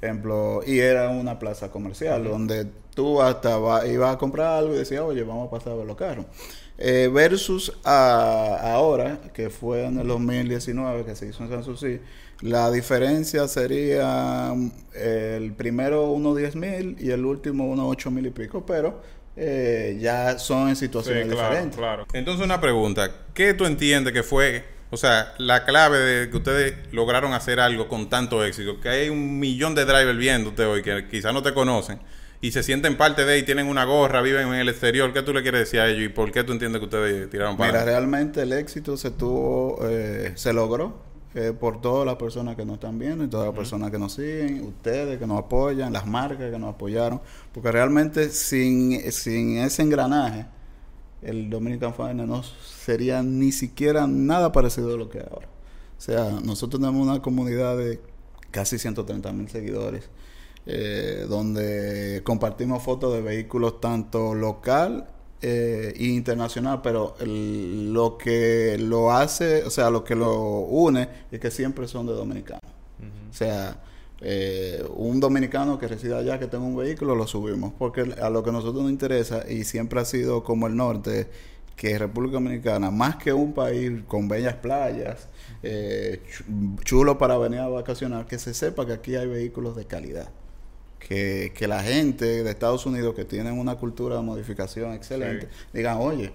Ejemplo, 0.00 0.60
y 0.66 0.78
era 0.80 1.08
una 1.10 1.38
plaza 1.38 1.70
comercial 1.70 2.24
donde 2.24 2.66
tú 2.94 3.20
hasta 3.22 3.58
va- 3.58 3.86
ibas 3.86 4.14
a 4.14 4.18
comprar 4.18 4.58
algo 4.58 4.74
y 4.74 4.78
decías, 4.78 5.00
oye, 5.02 5.22
vamos 5.22 5.48
a 5.48 5.50
pasar 5.50 5.72
a 5.72 5.76
ver 5.76 5.86
los 5.86 5.96
carros. 5.96 6.26
Eh, 6.78 7.10
versus 7.12 7.72
a, 7.84 8.72
ahora, 8.74 9.20
que 9.34 9.50
fue 9.50 9.84
en 9.84 9.98
el 10.00 10.06
2019 10.08 11.04
que 11.04 11.14
se 11.14 11.26
hizo 11.28 11.42
en 11.44 11.50
San 11.50 11.62
Susi, 11.64 12.00
la 12.40 12.70
diferencia 12.70 13.46
sería 13.48 14.52
mm, 14.54 14.70
el 14.94 15.52
primero 15.52 16.10
unos 16.10 16.36
10 16.38 16.56
mil 16.56 16.96
y 16.98 17.10
el 17.10 17.24
último 17.26 17.66
unos 17.68 17.86
8 17.88 18.10
mil 18.10 18.26
y 18.26 18.30
pico, 18.30 18.64
pero 18.64 19.02
eh, 19.36 19.98
ya 20.00 20.38
son 20.38 20.70
en 20.70 20.76
Sí, 20.76 20.86
situaciones 20.86 21.26
claro, 21.28 21.48
diferentes. 21.50 21.76
claro. 21.78 22.06
Entonces 22.14 22.44
una 22.44 22.60
pregunta, 22.60 23.10
¿qué 23.34 23.52
tú 23.54 23.66
entiendes 23.66 24.12
que 24.14 24.22
fue, 24.22 24.64
o 24.90 24.96
sea, 24.96 25.34
la 25.38 25.64
clave 25.64 25.98
de 25.98 26.30
que 26.30 26.36
ustedes 26.36 26.74
lograron 26.92 27.32
hacer 27.32 27.60
algo 27.60 27.88
con 27.88 28.08
tanto 28.08 28.44
éxito? 28.44 28.80
Que 28.80 28.88
hay 28.88 29.08
un 29.08 29.38
millón 29.38 29.74
de 29.74 29.84
drivers 29.84 30.18
viéndote 30.18 30.64
hoy 30.64 30.82
que 30.82 31.08
quizás 31.08 31.32
no 31.32 31.42
te 31.42 31.54
conocen 31.54 32.00
y 32.40 32.52
se 32.52 32.62
sienten 32.62 32.96
parte 32.96 33.24
de 33.24 33.38
y 33.38 33.42
tienen 33.42 33.66
una 33.66 33.84
gorra, 33.84 34.22
viven 34.22 34.48
en 34.48 34.54
el 34.54 34.68
exterior. 34.68 35.12
¿Qué 35.12 35.22
tú 35.22 35.32
le 35.32 35.42
quieres 35.42 35.60
decir 35.60 35.80
a 35.80 35.88
ellos 35.88 36.04
y 36.04 36.08
por 36.08 36.32
qué 36.32 36.42
tú 36.42 36.52
entiendes 36.52 36.80
que 36.80 36.86
ustedes 36.86 37.30
tiraron 37.30 37.56
para 37.56 37.72
Mira, 37.72 37.84
realmente 37.84 38.42
el 38.42 38.52
éxito 38.52 38.96
se 38.96 39.10
tuvo, 39.10 39.78
eh, 39.82 40.32
se 40.36 40.52
logró 40.52 41.10
eh, 41.34 41.52
por 41.58 41.80
todas 41.80 42.06
las 42.06 42.16
personas 42.16 42.56
que 42.56 42.64
nos 42.64 42.74
están 42.74 42.98
viendo 42.98 43.22
y 43.22 43.28
todas 43.28 43.46
las 43.46 43.54
personas 43.54 43.90
que 43.90 43.98
nos 43.98 44.14
siguen, 44.14 44.62
ustedes 44.62 45.18
que 45.18 45.26
nos 45.26 45.38
apoyan, 45.38 45.92
las 45.92 46.06
marcas 46.06 46.50
que 46.50 46.58
nos 46.58 46.74
apoyaron, 46.74 47.20
porque 47.52 47.70
realmente 47.70 48.30
sin, 48.30 49.12
sin 49.12 49.58
ese 49.58 49.82
engranaje, 49.82 50.46
el 51.22 51.50
Dominican 51.50 51.94
Finance 51.94 52.26
no 52.26 52.42
sería 52.42 53.22
ni 53.22 53.52
siquiera 53.52 54.06
nada 54.06 54.52
parecido 54.52 54.94
a 54.94 54.96
lo 54.96 55.08
que 55.08 55.18
es 55.18 55.24
ahora. 55.30 55.48
O 55.98 56.00
sea, 56.00 56.30
nosotros 56.44 56.80
tenemos 56.80 57.06
una 57.06 57.20
comunidad 57.20 57.76
de 57.76 58.00
casi 58.50 58.78
130 58.78 59.32
mil 59.32 59.48
seguidores, 59.48 60.08
eh, 60.66 61.26
donde 61.28 62.22
compartimos 62.24 62.82
fotos 62.82 63.12
de 63.14 63.20
vehículos 63.22 63.80
tanto 63.80 64.34
local 64.34 65.08
eh, 65.42 65.94
e 65.96 66.04
internacional, 66.04 66.80
pero 66.82 67.14
el- 67.20 67.92
lo 67.94 68.18
que 68.18 68.76
lo 68.78 69.10
hace, 69.12 69.64
o 69.64 69.70
sea, 69.70 69.88
lo 69.88 70.04
que 70.04 70.14
lo 70.14 70.34
une 70.60 71.08
es 71.30 71.40
que 71.40 71.50
siempre 71.50 71.88
son 71.88 72.06
de 72.06 72.12
dominicanos. 72.12 72.60
O 73.30 73.32
sea, 73.32 73.82
eh, 74.20 74.84
un 74.96 75.20
dominicano 75.20 75.78
que 75.78 75.88
resida 75.88 76.18
allá, 76.18 76.38
que 76.38 76.46
tenga 76.46 76.64
un 76.64 76.76
vehículo, 76.76 77.14
lo 77.14 77.26
subimos, 77.26 77.72
porque 77.78 78.14
a 78.20 78.30
lo 78.30 78.42
que 78.42 78.50
a 78.50 78.52
nosotros 78.52 78.82
nos 78.82 78.92
interesa, 78.92 79.44
y 79.50 79.64
siempre 79.64 80.00
ha 80.00 80.04
sido 80.04 80.42
como 80.44 80.66
el 80.66 80.76
norte, 80.76 81.28
que 81.76 81.98
República 81.98 82.34
Dominicana, 82.34 82.90
más 82.90 83.16
que 83.16 83.32
un 83.32 83.54
país 83.54 83.90
con 84.06 84.28
bellas 84.28 84.56
playas, 84.56 85.28
eh, 85.62 86.20
chu- 86.30 86.76
chulo 86.84 87.16
para 87.16 87.38
venir 87.38 87.60
a 87.60 87.68
vacacionar, 87.68 88.26
que 88.26 88.38
se 88.38 88.52
sepa 88.52 88.84
que 88.84 88.92
aquí 88.92 89.16
hay 89.16 89.26
vehículos 89.26 89.76
de 89.76 89.86
calidad. 89.86 90.28
Que, 90.98 91.52
que 91.56 91.66
la 91.66 91.82
gente 91.82 92.44
de 92.44 92.50
Estados 92.50 92.84
Unidos 92.84 93.14
que 93.14 93.24
tienen 93.24 93.58
una 93.58 93.76
cultura 93.76 94.16
de 94.16 94.22
modificación 94.22 94.92
excelente, 94.92 95.48
digan, 95.72 95.96
oye, 95.98 96.30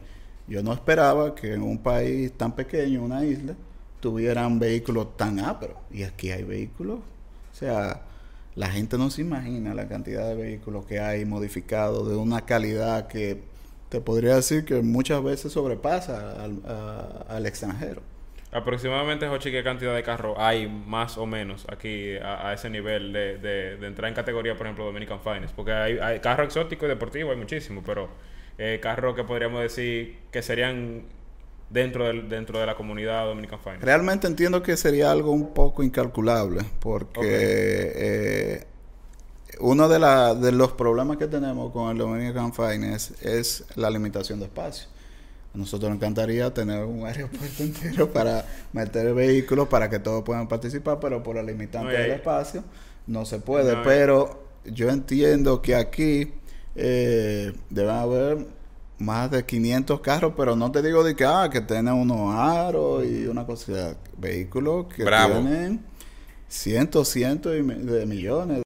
yo 0.47 0.63
no 0.63 0.73
esperaba 0.73 1.35
que 1.35 1.53
en 1.53 1.61
un 1.61 1.77
país 1.77 2.33
tan 2.33 2.55
pequeño, 2.55 3.03
una 3.03 3.23
isla, 3.23 3.53
tuvieran 3.99 4.57
vehículos 4.57 5.15
tan 5.15 5.39
ásperos. 5.39 5.77
Y 5.91 6.01
aquí 6.01 6.31
hay 6.31 6.43
vehículos, 6.43 6.99
o 7.55 7.57
sea, 7.57 8.01
la 8.55 8.67
gente 8.67 8.97
no 8.97 9.09
se 9.09 9.21
imagina 9.21 9.73
la 9.73 9.87
cantidad 9.87 10.27
de 10.27 10.35
vehículos 10.35 10.85
que 10.85 10.99
hay 10.99 11.23
modificados 11.23 12.09
de 12.09 12.17
una 12.17 12.41
calidad 12.41 13.07
que 13.07 13.43
te 13.87 14.01
podría 14.01 14.35
decir 14.35 14.65
que 14.65 14.81
muchas 14.81 15.23
veces 15.23 15.53
sobrepasa 15.53 16.43
al, 16.43 16.61
al 17.29 17.45
extranjero. 17.45 18.01
Aproximadamente, 18.51 19.29
Jochi, 19.29 19.51
¿qué 19.51 19.63
cantidad 19.63 19.95
de 19.95 20.03
carros 20.03 20.35
hay 20.37 20.67
más 20.67 21.17
o 21.17 21.25
menos 21.25 21.65
aquí 21.69 22.17
a, 22.17 22.49
a 22.49 22.53
ese 22.53 22.69
nivel 22.69 23.13
de, 23.13 23.37
de, 23.37 23.77
de 23.77 23.87
entrar 23.87 24.09
en 24.09 24.15
categoría, 24.15 24.57
por 24.57 24.65
ejemplo, 24.67 24.83
Dominican 24.83 25.21
Finance? 25.21 25.53
Porque 25.55 25.71
hay, 25.71 25.97
hay 25.99 26.19
carro 26.19 26.43
exótico 26.43 26.85
y 26.85 26.89
deportivo, 26.89 27.31
hay 27.31 27.37
muchísimo, 27.37 27.83
pero 27.85 28.09
eh, 28.57 28.79
carros 28.81 29.15
que 29.15 29.23
podríamos 29.23 29.61
decir 29.61 30.17
que 30.29 30.41
serían 30.41 31.03
dentro, 31.69 32.05
del, 32.05 32.29
dentro 32.29 32.59
de 32.59 32.65
la 32.65 32.75
comunidad 32.75 33.25
Dominican 33.25 33.59
Finance. 33.59 33.85
Realmente 33.85 34.27
entiendo 34.27 34.61
que 34.63 34.77
sería 34.77 35.11
algo 35.11 35.31
un 35.31 35.53
poco 35.53 35.83
incalculable, 35.83 36.61
porque 36.79 37.21
eh, 37.95 38.63
uno 39.59 39.87
de, 39.87 39.99
la- 39.99 40.35
de 40.35 40.51
los 40.51 40.71
problemas 40.73 41.17
que 41.17 41.27
tenemos 41.27 41.71
con 41.71 41.91
el 41.91 41.97
Dominican 41.97 42.53
Finance 42.53 43.13
es 43.21 43.63
la 43.75 43.89
limitación 43.89 44.39
de 44.39 44.45
espacio. 44.45 44.87
A 45.53 45.57
nosotros 45.57 45.89
nos 45.89 45.97
encantaría 45.97 46.53
tener 46.53 46.83
un 46.83 47.05
aeropuerto 47.05 47.63
entero 47.63 48.11
para 48.11 48.45
meter 48.73 49.13
vehículos 49.13 49.67
para 49.69 49.89
que 49.89 49.99
todos 49.99 50.23
puedan 50.23 50.47
participar, 50.47 50.99
pero 50.99 51.23
por 51.23 51.35
la 51.37 51.43
limitante 51.43 51.93
No, 51.93 51.97
del 51.99 52.11
espacio 52.11 52.63
no 53.07 53.25
se 53.25 53.39
puede. 53.39 53.73
No, 53.75 53.83
pero 53.83 54.43
yo 54.65 54.89
entiendo 54.89 55.61
que 55.61 55.75
aquí 55.75 56.33
eh, 56.75 57.53
deben 57.69 57.95
haber 57.95 58.47
más 58.97 59.29
de 59.31 59.45
500 59.45 59.99
carros, 60.01 60.33
pero 60.37 60.55
no 60.55 60.71
te 60.71 60.81
digo 60.81 61.03
de 61.03 61.15
que, 61.15 61.25
ah, 61.25 61.49
que 61.51 61.61
tienen 61.61 61.93
unos 61.93 62.33
aros 62.35 63.05
y 63.05 63.27
una 63.27 63.45
cosa, 63.45 63.97
vehículos 64.17 64.87
que 64.93 65.03
Bravo. 65.03 65.35
tienen 65.35 65.85
cientos, 66.47 67.09
cientos 67.09 67.53
de 67.53 68.05
millones. 68.05 68.61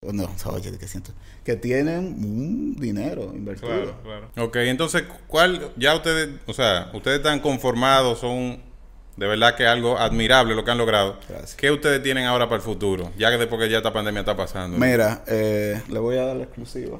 No, 0.00 0.28
oye, 0.46 0.70
de 0.70 0.78
que 0.78 0.86
cientos. 0.86 1.14
Que 1.44 1.56
tienen 1.56 1.98
un 2.24 2.76
dinero 2.76 3.32
invertido. 3.34 3.68
Claro, 3.68 3.96
claro. 4.02 4.46
Ok, 4.46 4.56
entonces, 4.56 5.04
¿cuál? 5.26 5.72
Ya 5.76 5.94
ustedes, 5.94 6.30
o 6.46 6.52
sea, 6.52 6.90
ustedes 6.94 7.18
están 7.18 7.40
conformados, 7.40 8.20
son 8.20 8.62
de 9.16 9.26
verdad 9.26 9.56
que 9.56 9.66
algo 9.66 9.98
admirable 9.98 10.54
lo 10.54 10.64
que 10.64 10.70
han 10.70 10.78
logrado. 10.78 11.18
Gracias. 11.28 11.56
¿Qué 11.56 11.70
ustedes 11.72 12.02
tienen 12.02 12.24
ahora 12.26 12.46
para 12.46 12.56
el 12.56 12.62
futuro? 12.62 13.10
Ya 13.18 13.30
que 13.30 13.38
después 13.38 13.60
que 13.60 13.68
ya 13.68 13.78
esta 13.78 13.92
pandemia 13.92 14.20
está 14.20 14.36
pasando. 14.36 14.78
Mira, 14.78 15.24
eh, 15.26 15.82
le 15.88 15.98
voy 15.98 16.16
a 16.16 16.26
dar 16.26 16.36
la 16.36 16.44
exclusiva 16.44 16.98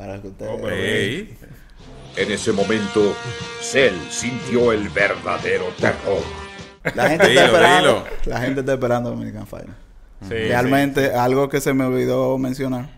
para 0.00 0.20
que 0.22 0.28
ustedes... 0.28 0.50
Oh, 0.54 0.60
pero 0.62 0.74
Ey, 0.76 1.36
En 2.16 2.30
ese 2.30 2.52
momento, 2.52 3.14
Cell 3.60 3.94
sintió 4.10 4.72
el 4.72 4.88
verdadero 4.88 5.66
terror. 5.78 6.22
La 6.94 7.10
gente 7.10 7.28
Dilo, 7.28 7.40
está 7.42 7.46
esperando. 7.52 7.88
dilo. 7.94 8.04
La 8.24 8.40
gente 8.40 8.60
está 8.60 8.72
esperando 8.72 9.10
Dominican 9.10 9.46
Final. 9.46 9.76
Sí, 10.22 10.28
Realmente, 10.34 11.12
algo 11.12 11.48
que 11.50 11.60
se 11.60 11.74
me 11.74 11.84
olvidó 11.84 12.38
mencionar 12.38 12.88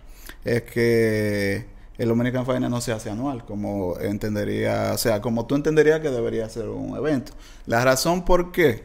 es 0.45 0.63
que 0.63 1.67
el 1.99 2.09
Dominican 2.09 2.47
Final 2.47 2.71
no 2.71 2.81
se 2.81 2.93
hace 2.93 3.11
anual, 3.11 3.45
como 3.45 3.99
entendería, 4.01 4.93
o 4.95 4.99
sea, 4.99 5.21
como 5.21 5.47
tú 5.47 5.57
entenderías 5.57 5.99
que 6.01 6.11
debería 6.11 6.49
ser 6.49 6.69
un 6.69 6.97
evento. 6.97 7.33
La 7.67 7.85
razón 7.85 8.25
por 8.25 8.53
qué 8.53 8.85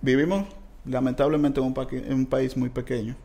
vivimos 0.00 0.46
lamentablemente 0.84 1.60
en 1.60 1.66
un, 1.66 1.74
paqui- 1.74 2.04
en 2.06 2.12
un 2.12 2.26
país 2.26 2.56
muy 2.56 2.68
pequeño, 2.68 3.16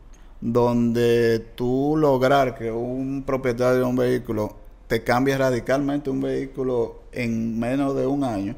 donde 0.42 1.38
tú 1.54 1.94
lograr 1.96 2.58
que 2.58 2.70
un 2.70 3.22
propietario 3.24 3.78
de 3.78 3.84
un 3.84 3.96
vehículo 3.96 4.56
te 4.88 5.04
cambie 5.04 5.38
radicalmente 5.38 6.10
un 6.10 6.20
vehículo 6.20 7.02
en 7.12 7.58
menos 7.58 7.96
de 7.96 8.06
un 8.06 8.24
año, 8.24 8.56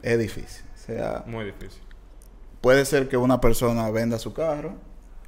es 0.00 0.18
difícil. 0.18 0.64
O 0.74 0.78
sea. 0.78 1.24
Muy 1.26 1.44
difícil. 1.44 1.82
puede 2.60 2.84
ser 2.84 3.08
que 3.08 3.16
una 3.16 3.40
persona 3.40 3.90
venda 3.90 4.18
su 4.18 4.32
carro 4.32 4.74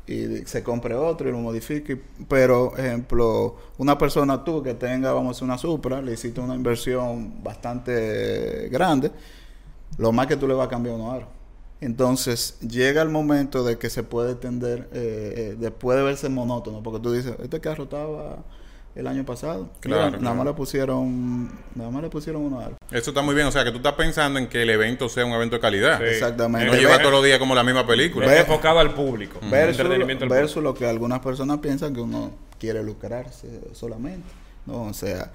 y 0.06 0.46
se 0.46 0.62
compre 0.62 0.94
otro 0.94 1.28
y 1.28 1.32
lo 1.32 1.38
modifique, 1.38 2.00
pero 2.28 2.76
ejemplo, 2.76 3.56
una 3.78 3.98
persona 3.98 4.44
tú 4.44 4.62
que 4.62 4.74
tenga, 4.74 5.12
vamos 5.12 5.42
a 5.42 5.44
una 5.44 5.58
Supra, 5.58 6.00
le 6.00 6.12
hiciste 6.12 6.40
una 6.40 6.54
inversión 6.54 7.42
bastante 7.42 8.68
grande, 8.70 9.10
lo 9.98 10.12
más 10.12 10.26
que 10.28 10.36
tú 10.36 10.46
le 10.46 10.54
vas 10.54 10.66
a 10.66 10.70
cambiar 10.70 10.94
unos 10.94 11.14
aros. 11.14 11.28
Entonces 11.80 12.58
llega 12.60 13.02
el 13.02 13.08
momento 13.10 13.64
de 13.64 13.78
que 13.78 13.90
se 13.90 14.02
puede 14.02 14.34
tender, 14.34 14.88
eh, 14.92 15.34
eh, 15.52 15.56
después 15.58 15.98
de 15.98 16.04
verse 16.04 16.28
monótono, 16.28 16.82
porque 16.82 17.00
tú 17.00 17.12
dices, 17.12 17.34
este 17.42 17.60
carro 17.60 17.84
estaba 17.84 18.38
el 18.94 19.08
año 19.08 19.24
pasado, 19.26 19.70
Mira, 19.84 20.08
Claro, 20.08 20.20
nada 20.20 20.36
más 20.36 20.46
le 20.46 20.52
pusieron, 20.54 21.50
nada 21.74 21.90
más 21.90 22.00
le 22.02 22.08
pusieron 22.10 22.42
unos 22.42 22.64
aros. 22.64 22.78
eso 22.92 23.10
está 23.10 23.22
muy 23.22 23.34
bien. 23.34 23.46
O 23.48 23.50
sea, 23.50 23.64
que 23.64 23.72
tú 23.72 23.78
estás 23.78 23.94
pensando 23.94 24.38
en 24.38 24.48
que 24.48 24.62
el 24.62 24.70
evento 24.70 25.08
sea 25.08 25.26
un 25.26 25.32
evento 25.32 25.56
de 25.56 25.60
calidad. 25.60 25.98
Sí. 25.98 26.04
Exactamente. 26.04 26.66
No 26.70 26.74
lleva 26.76 26.98
todos 27.00 27.10
los 27.10 27.24
días 27.24 27.38
como 27.40 27.56
la 27.56 27.64
misma 27.64 27.84
película. 27.86 28.26
Ve- 28.28 28.38
enfocado 28.40 28.78
al 28.78 28.94
público. 28.94 29.40
versus, 29.50 29.80
Entretenimiento 29.80 30.24
al 30.24 30.30
versus 30.30 30.62
lo 30.62 30.74
que 30.74 30.86
algunas 30.86 31.18
personas 31.18 31.58
piensan 31.58 31.92
que 31.92 32.00
uno 32.00 32.30
quiere 32.60 32.84
lucrarse 32.84 33.48
solamente. 33.72 34.28
No, 34.64 34.84
o 34.84 34.94
sea, 34.94 35.32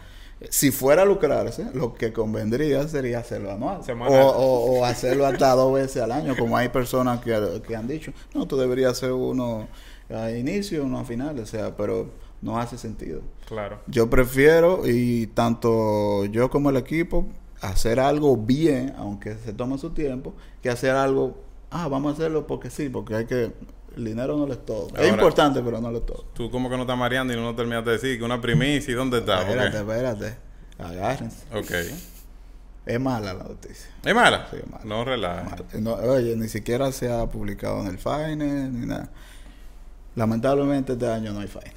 si 0.50 0.72
fuera 0.72 1.02
a 1.02 1.06
lucrarse, 1.06 1.66
lo 1.74 1.94
que 1.94 2.14
convendría 2.14 2.88
sería 2.88 3.20
hacerlo 3.20 3.52
anual. 3.52 3.80
O, 3.80 3.84
Semanal. 3.84 4.22
o- 4.24 4.80
o 4.80 4.86
hacerlo 4.86 5.26
hasta 5.26 5.52
dos 5.56 5.74
veces 5.74 6.02
al 6.02 6.12
año, 6.12 6.36
como 6.38 6.56
hay 6.56 6.70
personas 6.70 7.20
que, 7.22 7.62
que 7.68 7.76
han 7.76 7.88
dicho, 7.88 8.14
no, 8.34 8.48
tú 8.48 8.56
deberías 8.58 8.92
hacer 8.94 9.12
uno 9.12 9.68
a 10.10 10.32
inicio, 10.32 10.84
uno 10.86 11.00
a 11.00 11.04
final, 11.06 11.38
o 11.40 11.46
sea, 11.46 11.76
pero 11.76 12.10
no 12.42 12.58
hace 12.58 12.78
sentido. 12.78 13.22
Claro. 13.48 13.80
Yo 13.88 14.10
prefiero, 14.10 14.84
y 14.88 15.28
tanto 15.28 16.26
yo 16.26 16.50
como 16.50 16.70
el 16.70 16.78
equipo, 16.78 17.26
hacer 17.62 18.00
algo 18.00 18.38
bien, 18.38 18.94
aunque 18.98 19.36
se 19.36 19.52
tome 19.54 19.78
su 19.78 19.90
tiempo, 19.90 20.34
que 20.62 20.70
hacer 20.70 20.92
algo, 20.92 21.36
ah, 21.70 21.88
vamos 21.90 22.12
a 22.12 22.14
hacerlo 22.14 22.48
porque 22.48 22.70
sí, 22.70 22.88
porque 22.90 23.16
hay 23.16 23.26
que, 23.26 23.52
el 23.98 24.06
dinero 24.06 24.38
no 24.38 24.46
lo 24.48 24.54
es 24.54 24.66
todo. 24.66 24.88
Ahora- 24.90 25.04
es 25.06 25.12
importante, 25.12 25.62
pero 25.62 25.80
no 25.82 25.92
lo 25.92 26.00
es 26.00 26.06
todo. 26.06 26.26
Tú 26.34 26.50
como 26.52 26.70
que 26.70 26.76
no 26.76 26.84
estás 26.84 26.98
mareando 26.98 27.34
y 27.34 27.36
no 27.36 27.56
terminaste 27.56 27.90
de 27.92 27.96
decir 27.98 28.18
que 28.18 28.24
una 28.24 28.40
primicia 28.42 28.92
y 28.92 28.96
dónde 28.96 29.20
está. 29.20 29.46
¿Por 29.46 29.58
qué? 29.58 29.66
Espérate, 29.66 29.78
espérate, 29.80 30.38
agárrense. 30.78 31.38
Ok. 31.54 31.72
Es 32.86 33.00
mala 33.00 33.34
la 33.34 33.44
noticia. 33.44 33.88
¿Es 34.04 34.16
mala? 34.16 34.48
Sí, 34.50 34.58
es 34.64 34.68
mala. 34.72 34.84
No 34.86 35.04
relajes. 35.06 35.80
No, 35.82 35.94
oye, 35.94 36.36
ni 36.36 36.48
siquiera 36.48 36.92
se 36.92 37.12
ha 37.12 37.26
publicado 37.28 37.82
en 37.82 37.88
el 37.88 37.98
Fine, 38.00 38.36
ni 38.70 38.86
nada. 38.88 39.10
Lamentablemente 40.16 40.94
este 40.94 41.08
año 41.08 41.32
no 41.34 41.42
hay 41.42 41.48
Fine. 41.48 41.74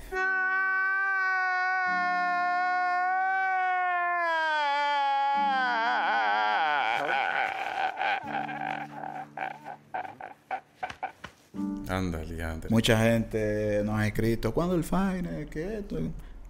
Mucha 12.69 12.99
gente 13.03 13.83
nos 13.85 13.99
ha 13.99 14.07
escrito, 14.07 14.53
¿cuándo 14.53 14.75
el 14.75 14.85
Fine? 14.85 15.47
¿Qué 15.51 15.79
esto? 15.79 15.99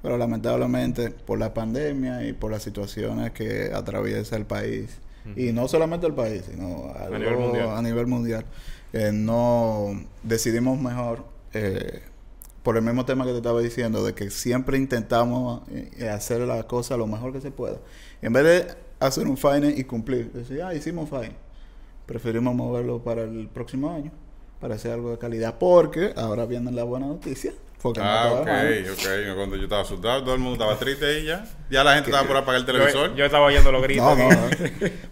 Pero 0.02 0.19
lamentablemente 0.19 1.11
por 1.11 1.38
la 1.38 1.54
pandemia 1.54 2.26
y 2.26 2.33
por 2.33 2.50
las 2.50 2.62
situaciones 2.62 3.31
que 3.33 3.71
atraviesa 3.73 4.37
el 4.37 4.47
país, 4.47 4.99
y 5.37 5.52
no 5.52 5.69
solamente 5.69 6.07
el 6.07 6.14
país, 6.14 6.45
sino 6.50 6.92
algo 6.99 7.19
nivel 7.19 7.37
mundial. 7.37 7.69
a 7.71 7.83
nivel 7.83 8.07
mundial, 8.09 8.45
eh, 8.92 9.12
no 9.12 10.02
decidimos 10.25 10.81
mejor, 10.81 11.25
eh, 11.52 12.02
por 12.64 12.76
el 12.76 12.83
mismo 12.83 13.04
tema 13.04 13.25
que 13.25 13.31
te 13.31 13.37
estaba 13.37 13.61
diciendo, 13.61 14.04
de 14.04 14.14
que 14.14 14.31
siempre 14.31 14.76
intentamos 14.76 15.62
eh, 15.71 16.09
hacer 16.09 16.40
la 16.40 16.64
cosa 16.64 16.97
lo 16.97 17.07
mejor 17.07 17.33
que 17.33 17.40
se 17.40 17.52
pueda. 17.52 17.78
En 18.21 18.33
vez 18.33 18.45
de 18.45 18.75
hacer 18.99 19.28
un 19.28 19.37
Fine 19.37 19.75
y 19.76 19.85
cumplir, 19.85 20.33
decir, 20.33 20.62
ah, 20.62 20.75
hicimos 20.75 21.09
Fine, 21.09 21.37
preferimos 22.07 22.54
moverlo 22.54 23.02
para 23.04 23.23
el 23.23 23.49
próximo 23.49 23.90
año 23.90 24.11
para 24.62 24.76
hacer 24.76 24.92
algo 24.92 25.11
de 25.11 25.19
calidad 25.19 25.57
porque 25.59 26.14
ahora 26.16 26.47
viene 26.47 26.71
la 26.73 26.85
buena 26.85 27.07
noticia 27.07 27.52
porque 27.83 28.00
Ah, 28.02 28.31
ok, 28.33 28.47
mal. 28.47 28.85
ok. 28.92 29.35
Cuando 29.37 29.57
yo 29.57 29.64
estaba 29.64 29.83
asustado, 29.83 30.23
todo 30.23 30.35
el 30.35 30.40
mundo 30.40 30.54
estaba 30.62 30.78
triste 30.78 31.04
ahí 31.04 31.25
ya. 31.26 31.45
Ya 31.69 31.83
la 31.83 31.95
gente 31.95 32.11
estaba 32.11 32.28
por 32.28 32.37
apagar 32.37 32.61
el 32.61 32.64
televisor. 32.66 33.11
Yo, 33.11 33.16
yo 33.16 33.25
estaba 33.25 33.45
oyendo 33.47 33.73
los 33.73 33.83
gritos. 33.83 34.16
no, 34.16 34.31
no, 34.31 34.37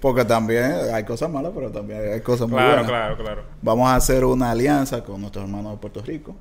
porque 0.00 0.24
también 0.24 0.72
hay 0.94 1.02
cosas 1.04 1.28
malas 1.30 1.50
pero 1.54 1.70
también 1.72 2.12
hay 2.12 2.20
cosas 2.20 2.48
muy 2.48 2.58
Claro, 2.58 2.68
buenas 2.70 2.86
claro, 2.88 3.16
claro. 3.16 3.42
vamos 3.60 3.88
a 3.90 3.96
hacer 3.96 4.24
una 4.24 4.52
alianza 4.52 5.02
con 5.02 5.20
nuestros 5.20 5.44
hermanos 5.46 5.72
de 5.72 5.78
Puerto 5.78 6.00
Rico 6.00 6.36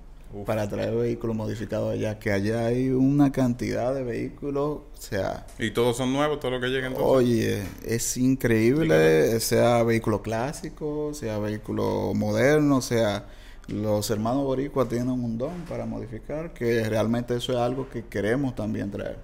para 0.46 0.70
traer 0.70 0.94
vehículos 0.94 1.36
modificados 1.36 1.92
allá 1.92 2.20
que 2.20 2.32
allá 2.32 2.68
hay 2.68 2.90
una 2.90 3.32
cantidad 3.32 3.94
de 3.96 4.04
vehículos 4.04 4.82
o 4.94 5.02
sea 5.02 5.48
Y 5.58 5.72
todos 5.72 5.98
son 5.98 6.14
nuevos, 6.14 6.40
todo 6.40 6.52
lo 6.52 6.60
que 6.60 6.68
entonces. 6.68 7.00
Oye, 7.02 7.64
es 7.84 8.16
increíble, 8.18 9.40
sea 9.40 9.82
vehículo 9.84 10.22
clásico, 10.22 11.14
sea 11.14 11.40
vehículo 11.40 12.14
moderno, 12.14 12.82
sea 12.82 13.26
los 13.68 14.10
hermanos 14.10 14.44
boricuas 14.44 14.88
tienen 14.90 15.10
un 15.10 15.38
don 15.38 15.66
para 15.68 15.86
modificar, 15.86 16.54
que 16.54 16.88
realmente 16.90 17.36
eso 17.36 17.54
es 17.54 17.60
algo 17.60 17.90
que 17.90 18.06
queremos 18.06 18.56
también 18.56 18.92
traer. 18.92 19.18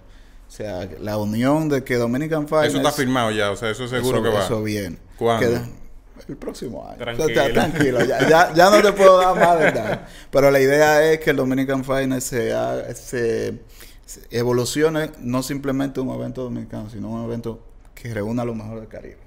O 0.47 0.51
sea, 0.51 0.87
la 1.01 1.17
unión 1.17 1.69
de 1.69 1.83
que 1.83 1.95
Dominican 1.95 2.47
Finance... 2.47 2.69
Eso 2.69 2.77
está 2.77 2.91
firmado 2.91 3.31
ya, 3.31 3.51
o 3.51 3.55
sea, 3.55 3.71
eso 3.71 3.87
seguro 3.87 4.19
eso, 4.19 4.23
que 4.23 4.29
va. 4.29 4.45
Eso 4.45 4.63
viene. 4.63 4.97
¿Cuándo? 5.17 5.61
El 6.27 6.37
próximo 6.37 6.87
año. 6.87 6.97
Tranquilo. 6.97 7.25
O 7.27 7.29
sea, 7.29 7.53
tranquilo, 7.53 8.05
ya, 8.05 8.27
ya, 8.29 8.53
ya 8.53 8.69
no 8.69 8.81
te 8.81 8.91
puedo 8.93 9.17
dar 9.19 9.35
más 9.35 9.59
detalles. 9.59 9.99
Pero 10.31 10.49
la 10.51 10.59
idea 10.59 11.11
es 11.11 11.19
que 11.19 11.29
el 11.31 11.35
Dominican 11.37 11.83
Finance 11.83 12.21
se, 12.21 12.95
se, 12.95 13.59
se 14.05 14.21
evolucione 14.31 15.11
no 15.19 15.43
simplemente 15.43 15.99
un 15.99 16.09
evento 16.15 16.43
dominicano, 16.43 16.89
sino 16.89 17.09
un 17.09 17.25
evento 17.25 17.59
que 17.93 18.13
reúna 18.13 18.41
a 18.43 18.45
lo 18.45 18.55
mejor 18.55 18.79
del 18.79 18.87
Caribe. 18.87 19.17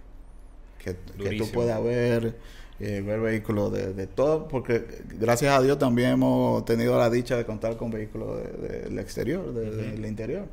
Que, 0.78 0.96
que 1.22 1.36
tú 1.36 1.50
puedas 1.50 1.82
ver, 1.82 2.36
eh, 2.80 3.02
ver 3.04 3.20
vehículos 3.20 3.72
de, 3.72 3.92
de 3.92 4.06
todo, 4.06 4.46
porque 4.48 5.02
gracias 5.18 5.52
a 5.56 5.60
Dios 5.60 5.78
también 5.78 6.10
hemos 6.10 6.64
tenido 6.64 6.96
la 6.98 7.10
dicha 7.10 7.36
de 7.36 7.44
contar 7.44 7.76
con 7.76 7.90
vehículos 7.90 8.38
de- 8.42 8.82
del 8.84 8.98
exterior, 8.98 9.52
de- 9.52 9.70
del 9.70 10.06
interior. 10.06 10.46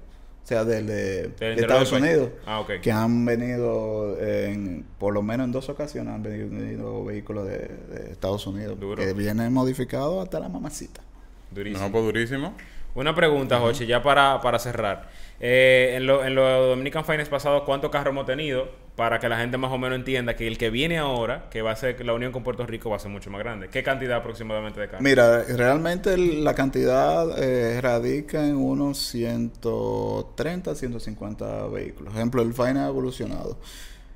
O 0.45 0.47
sea, 0.47 0.63
del 0.63 0.85
de, 0.85 1.31
Estados 1.39 1.89
del. 1.89 2.03
Unidos 2.03 2.29
Ah, 2.45 2.59
ok. 2.59 2.73
que 2.79 2.91
han 2.91 3.25
venido 3.25 4.15
en, 4.21 4.85
por 4.99 5.11
lo 5.11 5.23
menos 5.23 5.45
en 5.45 5.51
dos 5.51 5.69
ocasiones 5.69 6.13
han 6.13 6.21
venido 6.21 7.03
vehículos 7.03 7.47
de, 7.47 7.57
de 7.57 8.11
Estados 8.11 8.45
Unidos 8.45 8.79
Duro. 8.79 9.03
que 9.03 9.13
vienen 9.13 9.51
modificados 9.51 10.23
hasta 10.23 10.39
la 10.39 10.47
mamacita. 10.47 11.01
Durísimo. 11.49 11.83
No, 11.83 11.91
pues 11.91 12.03
durísimo. 12.05 12.53
Una 12.93 13.15
pregunta, 13.15 13.59
Jochi, 13.59 13.87
ya 13.87 14.03
para, 14.03 14.39
para 14.41 14.59
cerrar. 14.59 15.09
Eh, 15.39 15.95
en, 15.97 16.07
lo, 16.07 16.23
en 16.23 16.33
los 16.33 16.69
Dominican 16.69 17.03
Finance 17.03 17.29
pasados, 17.29 17.63
¿cuántos 17.63 17.91
carros 17.91 18.11
hemos 18.11 18.25
tenido? 18.25 18.69
Para 18.95 19.19
que 19.19 19.27
la 19.27 19.37
gente 19.37 19.57
más 19.57 19.71
o 19.71 19.77
menos 19.77 19.97
entienda 19.97 20.35
que 20.35 20.47
el 20.47 20.57
que 20.57 20.69
viene 20.69 20.97
ahora, 20.97 21.49
que 21.49 21.61
va 21.61 21.71
a 21.71 21.75
ser 21.75 22.03
la 22.05 22.13
unión 22.13 22.31
con 22.31 22.43
Puerto 22.43 22.65
Rico, 22.65 22.89
va 22.89 22.95
a 22.95 22.99
ser 22.99 23.11
mucho 23.11 23.29
más 23.29 23.39
grande. 23.39 23.67
¿Qué 23.69 23.83
cantidad 23.83 24.17
aproximadamente 24.17 24.79
de 24.79 24.87
carros? 24.87 25.01
Mira, 25.01 25.43
realmente 25.43 26.17
la 26.17 26.55
cantidad 26.55 27.27
eh, 27.37 27.81
radica 27.81 28.45
en 28.47 28.55
unos 28.55 28.97
130, 28.97 30.75
150 30.75 31.67
vehículos. 31.67 32.13
Ejemplo, 32.15 32.41
el 32.41 32.53
Fine 32.53 32.79
ha 32.79 32.87
evolucionado. 32.87 33.57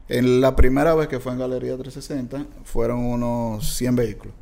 En 0.07 0.41
la 0.41 0.55
primera 0.55 0.95
vez 0.95 1.07
que 1.07 1.19
fue 1.19 1.33
en 1.33 1.39
Galería 1.39 1.77
360 1.77 2.45
fueron 2.63 2.99
unos 2.99 3.75
100 3.75 3.95
vehículos. 3.95 4.33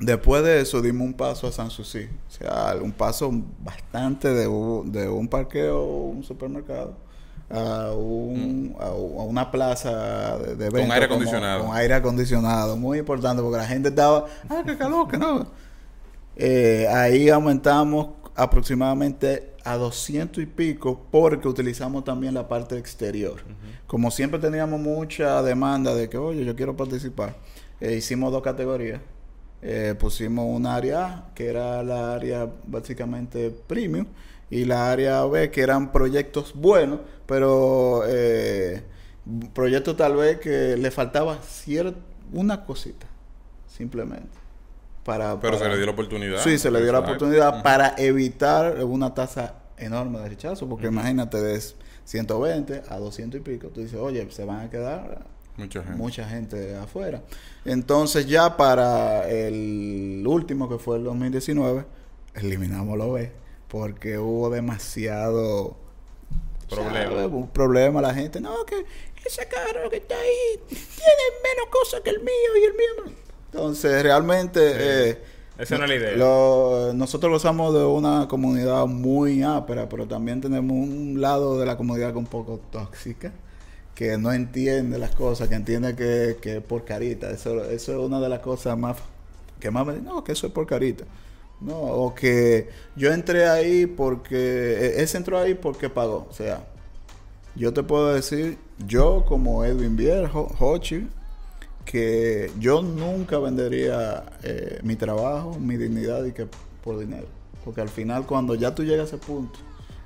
Después 0.00 0.42
de 0.42 0.60
eso 0.60 0.80
dimos 0.80 1.06
un 1.06 1.14
paso 1.14 1.46
a 1.46 1.52
San 1.52 1.70
Susi. 1.70 2.08
O 2.28 2.30
sea, 2.30 2.74
un 2.82 2.92
paso 2.92 3.30
bastante 3.62 4.32
de, 4.32 4.48
un- 4.48 4.90
de 4.90 5.08
un 5.08 5.28
parqueo, 5.28 5.84
un 5.84 6.22
supermercado, 6.24 6.94
a, 7.50 7.92
un, 7.92 8.74
a, 8.80 8.90
una 8.92 9.50
plaza 9.50 10.38
de, 10.38 10.56
de 10.56 10.66
eventos 10.66 10.90
aire 10.94 11.08
como- 11.08 11.20
acondicionado. 11.20 11.64
Con 11.66 11.76
aire 11.76 11.94
acondicionado. 11.94 12.76
Muy 12.76 12.98
importante 12.98 13.42
porque 13.42 13.58
la 13.58 13.66
gente 13.66 13.88
estaba, 13.90 14.26
ah, 14.48 14.62
qué 14.64 14.76
calor, 14.78 15.08
que 15.08 15.18
no. 15.18 15.46
Eh, 16.36 16.86
ahí 16.88 17.28
aumentamos 17.28 18.08
aproximadamente 18.34 19.52
a 19.64 19.76
200 19.76 20.42
y 20.42 20.46
pico 20.46 21.04
porque 21.10 21.48
utilizamos 21.48 22.04
también 22.04 22.32
la 22.34 22.48
parte 22.48 22.78
exterior. 22.78 23.42
Como 23.86 24.10
siempre 24.10 24.38
teníamos 24.38 24.80
mucha 24.80 25.42
demanda 25.42 25.94
de 25.94 26.08
que, 26.08 26.16
oye, 26.16 26.44
yo 26.44 26.54
quiero 26.56 26.76
participar, 26.76 27.36
eh, 27.80 27.94
hicimos 27.96 28.32
dos 28.32 28.42
categorías. 28.42 29.00
Eh, 29.62 29.94
pusimos 29.98 30.46
un 30.48 30.66
área 30.66 31.04
A, 31.06 31.24
que 31.34 31.48
era 31.48 31.82
la 31.82 32.14
área 32.14 32.48
básicamente 32.66 33.50
premium, 33.50 34.06
y 34.48 34.64
la 34.64 34.90
área 34.90 35.24
B, 35.26 35.50
que 35.50 35.60
eran 35.60 35.92
proyectos 35.92 36.52
buenos, 36.54 37.00
pero 37.26 38.02
eh, 38.06 38.82
proyectos 39.52 39.96
tal 39.96 40.16
vez 40.16 40.38
que 40.40 40.76
le 40.76 40.90
faltaba 40.90 41.38
cier- 41.42 41.94
una 42.32 42.64
cosita, 42.64 43.06
simplemente. 43.66 44.38
Para, 45.04 45.40
Pero 45.40 45.58
se 45.58 45.68
le 45.68 45.76
dio 45.76 45.86
la 45.86 45.92
oportunidad. 45.92 46.38
Sí, 46.42 46.58
se 46.58 46.70
le 46.70 46.82
dio 46.82 46.92
la 46.92 46.98
oportunidad 47.00 47.62
para 47.62 47.94
evitar 47.98 48.84
una 48.84 49.14
tasa 49.14 49.54
enorme 49.78 50.18
de 50.20 50.28
rechazo, 50.28 50.68
porque 50.68 50.86
imagínate 50.88 51.40
de 51.40 51.60
120 52.04 52.82
a 52.88 52.96
200 52.98 53.40
y 53.40 53.42
pico, 53.42 53.68
tú 53.68 53.80
dices, 53.82 53.98
oye, 53.98 54.26
se 54.30 54.44
van 54.44 54.60
a 54.66 54.70
quedar 54.70 55.24
Mucha 55.60 55.82
gente. 55.82 55.96
mucha 55.98 56.28
gente 56.28 56.74
afuera. 56.76 57.22
Entonces 57.64 58.26
ya 58.26 58.56
para 58.56 59.28
el 59.30 60.24
último, 60.26 60.68
que 60.68 60.78
fue 60.78 60.96
el 60.96 61.04
2019, 61.04 61.84
eliminamos 62.34 62.96
lo 62.98 63.12
B, 63.12 63.30
porque 63.68 64.18
hubo 64.18 64.50
demasiado 64.50 65.76
Problema. 66.68 67.10
¿sabes? 67.10 67.26
Un 67.32 67.48
problema 67.48 68.00
la 68.00 68.14
gente, 68.14 68.40
no, 68.40 68.64
que 68.64 68.84
ese 69.26 69.46
carro 69.48 69.90
que 69.90 69.96
está 69.96 70.14
ahí 70.18 70.60
tiene 70.68 71.24
menos 71.42 71.68
cosas 71.70 72.00
que 72.00 72.10
el 72.10 72.20
mío 72.20 72.56
y 72.60 72.64
el 72.64 72.72
mío 72.72 73.04
no". 73.06 73.12
Entonces 73.52 74.02
realmente... 74.02 74.60
eh, 75.10 75.18
Esa 75.58 75.76
no 75.78 75.84
es 75.84 75.90
la 75.90 75.96
idea. 75.96 76.12
lo- 76.16 76.92
nosotros 76.94 77.32
gozamos 77.32 77.74
de 77.74 77.84
una 77.84 78.28
comunidad 78.28 78.86
muy 78.86 79.42
ápera, 79.42 79.88
pero 79.88 80.06
también 80.06 80.40
tenemos 80.40 80.70
un 80.72 81.20
lado 81.20 81.58
de 81.58 81.66
la 81.66 81.76
comunidad 81.76 82.12
que 82.12 82.18
un 82.18 82.26
poco 82.26 82.60
tóxica, 82.70 83.32
que 83.94 84.16
no 84.18 84.32
entiende 84.32 84.98
las 84.98 85.14
cosas, 85.14 85.48
que 85.48 85.54
entiende 85.54 85.94
que, 85.94 86.56
es 86.56 86.62
por 86.62 86.84
carita. 86.84 87.30
Eso, 87.30 87.64
eso 87.64 87.92
es 87.92 87.98
una 87.98 88.20
de 88.20 88.28
las 88.28 88.40
cosas 88.40 88.78
más 88.78 88.96
que 89.60 89.70
más 89.70 89.86
me 89.86 89.92
dicen, 89.92 90.06
no, 90.06 90.24
que 90.24 90.32
eso 90.32 90.46
es 90.46 90.52
por 90.52 90.66
carita. 90.66 91.04
No, 91.60 91.76
o 91.76 92.14
que 92.14 92.70
yo 92.96 93.12
entré 93.12 93.46
ahí 93.46 93.86
porque, 93.86 94.36
eh, 94.36 95.02
ese 95.02 95.18
entró 95.18 95.38
ahí 95.38 95.54
porque 95.54 95.90
pagó. 95.90 96.26
O 96.30 96.32
sea, 96.32 96.64
yo 97.54 97.72
te 97.72 97.82
puedo 97.82 98.14
decir, 98.14 98.58
yo 98.86 99.24
como 99.26 99.64
Edwin 99.64 99.94
Viejo, 99.96 100.50
Hochi, 100.58 101.06
que 101.84 102.50
yo 102.58 102.82
nunca 102.82 103.38
vendería 103.38 104.24
eh, 104.42 104.80
mi 104.82 104.96
trabajo, 104.96 105.58
mi 105.58 105.76
dignidad 105.76 106.24
y 106.24 106.32
que 106.32 106.46
por 106.82 106.98
dinero. 106.98 107.26
Porque 107.64 107.82
al 107.82 107.90
final 107.90 108.26
cuando 108.26 108.54
ya 108.54 108.74
tú 108.74 108.82
llegas 108.82 109.12
a 109.12 109.16
ese 109.16 109.18
punto, 109.18 109.58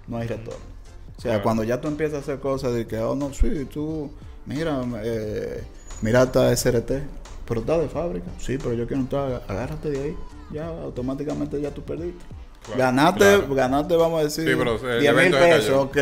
no 0.08 0.16
hay 0.16 0.26
retorno. 0.26 0.73
O 1.16 1.20
sea, 1.20 1.30
Claro. 1.32 1.42
cuando 1.44 1.64
ya 1.64 1.80
tú 1.80 1.88
empiezas 1.88 2.16
a 2.16 2.20
hacer 2.20 2.40
cosas 2.40 2.74
de 2.74 2.86
que, 2.86 2.98
oh 2.98 3.14
no, 3.14 3.32
sí, 3.32 3.66
tú, 3.72 4.10
mira, 4.46 4.82
eh, 5.02 5.62
mira 6.02 6.22
esta 6.24 6.50
SRT, 6.52 7.02
pero 7.46 7.60
está 7.60 7.78
de 7.78 7.88
fábrica. 7.88 8.26
Sí, 8.38 8.58
pero 8.58 8.74
yo 8.74 8.86
quiero 8.86 9.02
entrar, 9.02 9.42
agárrate 9.48 9.90
de 9.90 10.02
ahí. 10.02 10.16
Ya 10.52 10.66
automáticamente 10.68 11.60
ya 11.60 11.70
tú 11.72 11.82
perdiste. 11.82 12.24
Claro, 12.64 12.78
ganaste, 12.80 13.18
claro. 13.18 13.54
ganaste, 13.54 13.96
vamos 13.96 14.20
a 14.20 14.24
decir, 14.24 14.44
Sí, 14.48 14.54
pero 14.56 14.74
el 14.74 15.00
10 15.00 15.12
mil 15.14 15.20
evento 15.20 15.38
se 15.38 15.44
pesos, 15.46 15.70
ok. 15.84 15.98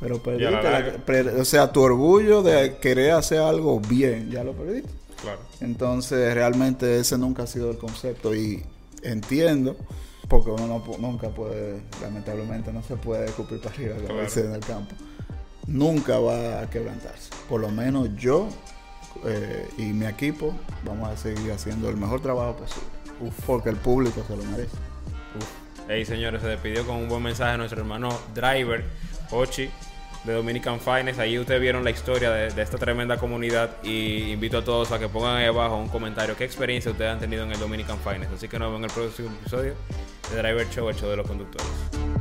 Pero 0.00 0.22
perdiste, 0.22 0.50
la 0.50 0.62
la- 0.62 0.70
larga. 0.70 0.92
per- 1.04 1.28
o 1.40 1.44
sea, 1.44 1.70
tu 1.72 1.80
orgullo 1.82 2.42
de 2.42 2.76
querer 2.78 3.12
hacer 3.12 3.38
algo 3.40 3.80
bien, 3.80 4.30
ya 4.30 4.42
lo 4.44 4.52
perdiste. 4.52 4.90
Claro. 5.22 5.38
Entonces, 5.60 6.34
realmente 6.34 6.98
ese 6.98 7.16
nunca 7.18 7.44
ha 7.44 7.46
sido 7.46 7.70
el 7.70 7.78
concepto 7.78 8.34
y 8.34 8.62
entiendo, 9.02 9.76
porque 10.28 10.50
uno 10.50 10.66
no 10.66 10.82
nunca 10.98 11.28
puede, 11.28 11.82
lamentablemente, 12.00 12.72
no 12.72 12.82
se 12.82 12.96
puede 12.96 13.26
escupir 13.26 13.60
para 13.60 13.74
arriba, 13.74 13.94
como 13.96 14.06
Claro. 14.20 14.40
en 14.48 14.54
el 14.54 14.60
campo. 14.60 14.94
Nunca 15.66 16.18
va 16.18 16.60
a 16.60 16.70
quebrantarse. 16.70 17.30
Por 17.48 17.60
lo 17.60 17.68
menos 17.70 18.08
yo 18.16 18.48
eh, 19.24 19.68
y 19.78 19.82
mi 19.92 20.06
equipo 20.06 20.54
vamos 20.84 21.08
a 21.08 21.16
seguir 21.16 21.52
haciendo 21.52 21.88
el 21.88 21.96
mejor 21.96 22.20
trabajo 22.20 22.56
posible. 22.56 22.88
Porque 23.46 23.68
el 23.70 23.76
público 23.76 24.22
se 24.26 24.36
lo 24.36 24.42
merece. 24.44 24.76
Hey, 25.88 26.04
señores, 26.04 26.40
se 26.42 26.48
despidió 26.48 26.86
con 26.86 26.96
un 26.96 27.08
buen 27.08 27.22
mensaje 27.22 27.52
a 27.52 27.56
nuestro 27.56 27.80
hermano 27.80 28.08
Driver, 28.34 28.84
Ochi, 29.30 29.68
de 30.24 30.32
Dominican 30.32 30.80
Finance. 30.80 31.20
Ahí 31.20 31.38
ustedes 31.38 31.60
vieron 31.60 31.84
la 31.84 31.90
historia 31.90 32.30
de, 32.30 32.50
de 32.50 32.62
esta 32.62 32.78
tremenda 32.78 33.18
comunidad 33.18 33.76
y 33.82 34.32
invito 34.32 34.58
a 34.58 34.64
todos 34.64 34.90
a 34.92 34.98
que 34.98 35.08
pongan 35.08 35.36
ahí 35.36 35.44
abajo 35.46 35.76
un 35.76 35.88
comentario 35.88 36.36
qué 36.36 36.44
experiencia 36.44 36.90
ustedes 36.90 37.12
han 37.12 37.20
tenido 37.20 37.44
en 37.44 37.52
el 37.52 37.58
Dominican 37.60 37.98
Finance. 37.98 38.34
Así 38.34 38.48
que 38.48 38.58
nos 38.58 38.68
vemos 38.72 38.78
en 38.80 38.84
el 38.84 38.90
próximo 38.90 39.28
episodio 39.40 39.74
de 40.30 40.36
Driver 40.36 40.68
Show, 40.70 40.88
el 40.88 40.96
show 40.96 41.10
de 41.10 41.16
los 41.16 41.26
conductores. 41.26 42.13